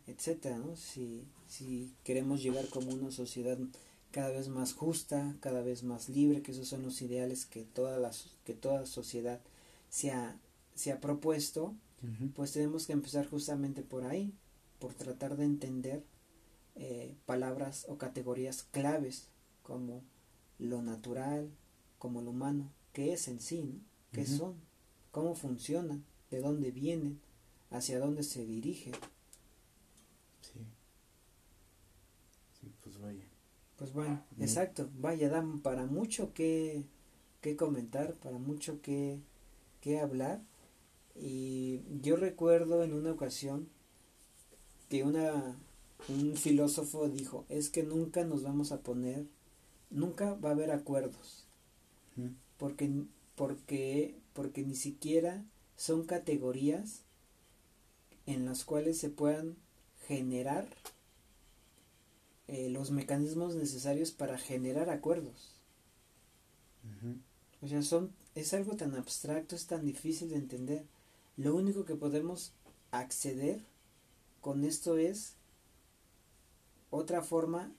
etcétera, 0.07 0.59
¿no? 0.59 0.77
Si, 0.77 1.25
si 1.47 1.95
queremos 2.03 2.43
llegar 2.43 2.69
como 2.69 2.93
una 2.93 3.11
sociedad 3.11 3.59
cada 4.11 4.31
vez 4.31 4.49
más 4.49 4.73
justa, 4.73 5.37
cada 5.41 5.63
vez 5.63 5.83
más 5.83 6.09
libre, 6.09 6.43
que 6.43 6.53
esos 6.53 6.69
son 6.69 6.83
los 6.83 7.03
ideales 7.03 7.47
que 7.47 7.63
toda 7.63 7.99
la, 7.99 8.11
que 8.45 8.55
toda 8.55 8.87
sociedad 8.87 9.41
se 9.91 10.11
ha, 10.11 10.41
se 10.75 10.93
ha 10.93 11.01
propuesto, 11.01 11.75
pues 12.35 12.53
tenemos 12.53 12.87
que 12.87 12.93
empezar 12.93 13.27
justamente 13.27 13.83
por 13.83 14.05
ahí, 14.05 14.33
por 14.79 14.95
tratar 14.95 15.37
de 15.37 15.45
entender 15.45 16.05
eh, 16.77 17.17
palabras 17.27 17.87
o 17.89 17.99
categorías 17.99 18.63
claves 18.63 19.29
como 19.63 20.05
lo 20.59 20.83
natural, 20.83 21.51
como 21.99 22.23
lo 22.23 22.31
humano, 22.31 22.71
qué 22.93 23.13
es 23.13 23.29
en 23.29 23.41
sí, 23.41 23.63
¿no? 23.65 23.81
qué 24.13 24.25
son, 24.25 24.55
cómo 25.17 25.35
funcionan, 25.35 26.05
de 26.31 26.41
dónde 26.41 26.71
vienen, 26.71 27.19
hacia 27.71 27.99
dónde 27.99 28.23
se 28.23 28.45
dirigen. 28.45 28.93
Sí. 30.43 30.61
Sí, 32.61 32.71
pues 32.83 33.01
vaya. 33.01 33.25
Pues 33.79 33.95
bueno, 33.95 34.23
exacto, 34.39 34.91
vaya, 34.99 35.31
dan 35.31 35.61
para 35.61 35.87
mucho 35.87 36.35
que, 36.35 36.85
que 37.41 37.57
comentar, 37.57 38.13
para 38.17 38.37
mucho 38.37 38.83
que, 38.83 39.19
que 39.81 40.01
hablar. 40.01 40.43
Y 41.15 41.81
yo 42.03 42.17
recuerdo 42.17 42.85
en 42.85 42.93
una 42.93 43.13
ocasión 43.13 43.71
que 44.91 45.03
una, 45.03 45.57
un 46.11 46.37
filósofo 46.37 47.09
dijo, 47.09 47.47
es 47.49 47.71
que 47.71 47.85
nunca 47.85 48.23
nos 48.25 48.43
vamos 48.43 48.71
a 48.71 48.81
poner, 48.81 49.25
nunca 49.89 50.35
va 50.35 50.51
a 50.51 50.53
haber 50.53 50.73
acuerdos, 50.73 51.47
porque, 52.59 52.91
porque, 53.35 54.21
porque 54.37 54.63
ni 54.63 54.77
siquiera 54.77 55.43
son 55.77 56.05
categorías 56.05 57.01
en 58.27 58.45
las 58.45 58.65
cuales 58.65 58.99
se 58.99 59.09
puedan 59.09 59.57
generar 60.07 60.69
eh, 62.47 62.69
los 62.69 62.91
mecanismos 62.91 63.57
necesarios 63.57 64.13
para 64.13 64.37
generar 64.37 64.91
acuerdos. 64.91 65.55
O 67.63 67.67
sea, 67.67 67.83
son, 67.83 68.13
es 68.35 68.53
algo 68.53 68.77
tan 68.77 68.95
abstracto, 68.95 69.57
es 69.57 69.67
tan 69.67 69.85
difícil 69.85 70.29
de 70.29 70.37
entender. 70.37 70.85
Lo 71.37 71.57
único 71.57 71.85
que 71.85 71.97
podemos 71.97 72.53
acceder 72.91 73.65
con 74.43 74.65
esto 74.65 74.99
es 74.99 75.35
otra 76.91 77.23
forma 77.23 77.73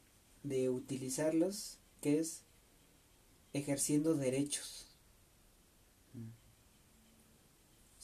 de 0.44 0.70
utilizarlos 0.70 1.78
que 2.02 2.20
es 2.20 2.42
ejerciendo 3.54 4.16
derechos. 4.16 4.87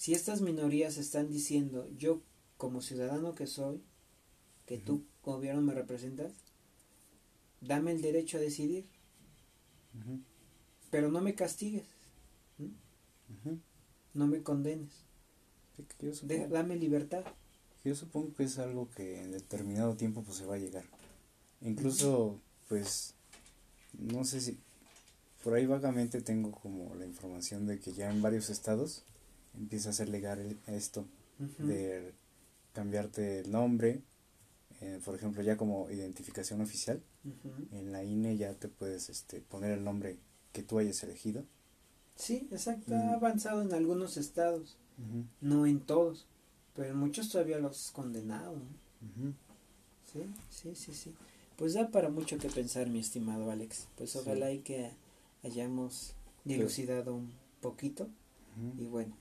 Si 0.04 0.14
estas 0.14 0.42
minorías 0.42 0.98
están 0.98 1.30
diciendo 1.30 1.90
yo 1.98 2.22
como 2.58 2.82
ciudadano 2.82 3.36
que 3.36 3.48
soy, 3.48 3.82
que 4.66 4.78
tú 4.78 5.06
gobierno 5.24 5.62
me 5.62 5.74
representas, 5.74 6.34
dame 7.62 7.94
el 7.94 8.02
derecho 8.02 8.36
a 8.36 8.42
decidir, 8.42 8.86
pero 10.92 11.10
no 11.10 11.22
me 11.22 11.36
castigues, 11.36 11.86
no 14.14 14.28
me 14.28 14.44
condenes, 14.44 14.92
dame 16.50 16.76
libertad. 16.76 17.24
Yo 17.86 17.96
supongo 17.96 18.34
que 18.34 18.44
es 18.44 18.60
algo 18.60 18.90
que 18.90 19.22
en 19.22 19.32
determinado 19.32 19.96
tiempo 19.96 20.22
pues 20.22 20.36
se 20.36 20.46
va 20.46 20.56
a 20.56 20.60
llegar. 20.60 20.84
Incluso, 21.62 22.42
pues, 22.68 23.14
no 23.98 24.26
sé 24.26 24.42
si, 24.42 24.60
por 25.46 25.54
ahí 25.54 25.66
vagamente 25.66 26.22
tengo 26.22 26.52
como 26.52 26.94
la 26.96 27.06
información 27.06 27.68
de 27.68 27.80
que 27.80 27.94
ya 27.94 28.12
en 28.12 28.22
varios 28.22 28.50
estados 28.50 29.06
empieza 29.58 29.90
a 29.90 29.94
ser 29.94 30.10
legal 30.10 30.58
esto 30.68 31.06
de 31.60 32.14
cambiarte 32.74 33.42
el 33.42 33.52
nombre, 33.52 34.02
eh, 34.82 35.00
por 35.04 35.16
ejemplo, 35.16 35.42
ya 35.42 35.58
como 35.58 35.90
identificación 35.90 36.62
oficial. 36.62 37.02
En 37.72 37.92
la 37.94 38.04
INE 38.04 38.36
ya 38.36 38.54
te 38.54 38.68
puedes 38.68 39.10
este, 39.10 39.40
poner 39.40 39.72
el 39.72 39.84
nombre 39.84 40.18
que 40.52 40.62
tú 40.62 40.80
hayas 40.80 41.02
elegido. 41.04 41.46
Sí, 42.16 42.48
exacto, 42.52 42.94
ha 42.94 43.14
avanzado 43.14 43.62
en 43.62 43.74
algunos 43.74 44.18
estados, 44.18 44.78
no 45.42 45.66
en 45.66 45.80
todos. 45.80 46.28
Pero 46.76 46.96
muchos 46.96 47.30
todavía 47.30 47.60
los 47.60 47.92
condenados. 47.92 48.60
Sí, 50.12 50.24
sí, 50.50 50.76
sí, 50.76 50.94
sí. 50.94 51.14
Pues 51.56 51.74
da 51.74 51.90
para 51.90 52.10
mucho 52.10 52.38
que 52.38 52.50
pensar, 52.50 52.90
mi 52.90 53.00
estimado 53.00 53.52
Alex. 53.52 53.88
Pues 53.96 54.16
ojalá 54.16 54.52
y 54.52 54.60
que 54.60 54.92
hayamos 55.44 56.16
dilucidado 56.44 57.16
un 57.16 57.32
poquito. 57.62 58.10
Y 58.78 58.86
bueno, 58.86 59.16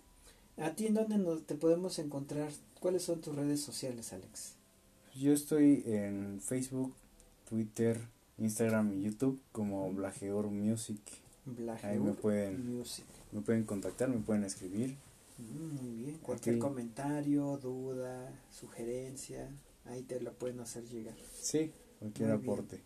¿a 0.57 0.75
ti 0.75 0.87
en 0.87 0.95
dónde 0.95 1.19
nos, 1.19 1.45
te 1.45 1.55
podemos 1.55 1.99
encontrar? 1.99 2.51
¿Cuáles 2.81 3.03
son 3.03 3.21
tus 3.21 3.35
redes 3.35 3.61
sociales, 3.61 4.13
Alex? 4.13 4.55
Yo 5.15 5.33
estoy 5.33 5.83
en 5.87 6.41
Facebook, 6.41 6.95
Twitter, 7.49 8.01
Instagram 8.39 8.93
y 8.95 9.03
YouTube 9.03 9.41
como 9.53 9.93
Blageor 9.93 10.49
Music. 10.49 11.01
Ahí 11.83 11.99
me 11.99 12.13
pueden, 12.13 12.79
Music. 12.79 13.05
me 13.33 13.41
pueden 13.41 13.65
contactar, 13.65 14.09
me 14.09 14.19
pueden 14.19 14.45
escribir. 14.45 14.97
Mm, 15.39 15.83
muy 15.83 16.05
bien. 16.05 16.19
Cualquier 16.19 16.59
comentario, 16.59 17.59
duda, 17.59 18.33
sugerencia, 18.51 19.49
ahí 19.87 20.03
te 20.03 20.21
lo 20.21 20.33
pueden 20.33 20.61
hacer 20.61 20.85
llegar. 20.85 21.17
Sí, 21.41 21.73
cualquier 21.99 22.31
aporte. 22.31 22.81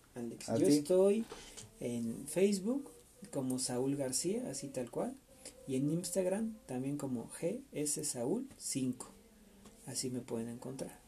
Yo 0.59 0.67
estoy 0.67 1.25
en 1.81 2.27
Facebook 2.27 2.91
como 3.31 3.59
Saúl 3.59 3.97
García, 3.97 4.51
así 4.51 4.69
tal 4.69 4.91
cual. 4.91 5.15
Y 5.67 5.77
en 5.77 5.91
Instagram 5.91 6.57
también 6.67 6.97
como 6.97 7.31
GS 7.41 8.05
Saúl 8.07 8.49
5. 8.57 9.11
Así 9.87 10.11
me 10.11 10.21
pueden 10.21 10.49
encontrar 10.49 10.99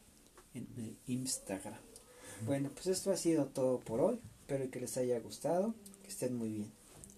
en 0.53 0.67
el 0.77 0.97
Instagram. 1.07 1.79
Bueno, 2.45 2.69
pues 2.73 2.87
esto 2.87 3.11
ha 3.11 3.17
sido 3.17 3.47
todo 3.47 3.79
por 3.79 3.99
hoy. 3.99 4.19
Espero 4.41 4.69
que 4.71 4.79
les 4.79 4.97
haya 4.97 5.19
gustado. 5.19 5.75
Que 6.03 6.09
estén 6.09 6.35
muy 6.35 6.49
bien. 6.49 6.71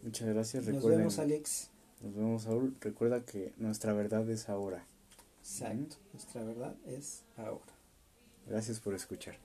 Muchas 0.04 0.28
gracias. 0.28 0.66
Nos 0.68 0.84
vemos, 0.84 1.20
Alex. 1.20 1.70
Nos 2.02 2.16
vemos, 2.16 2.44
Saúl. 2.44 2.76
Recuerda 2.82 3.24
que 3.24 3.54
nuestra 3.58 3.94
verdad 3.94 4.28
es 4.30 4.50
ahora. 4.50 4.86
Exacto, 5.40 5.98
nuestra 6.14 6.44
verdad 6.44 6.76
es 6.86 7.24
ahora. 7.38 7.74
Gracias 8.48 8.80
por 8.80 8.96
escuchar. 8.96 9.38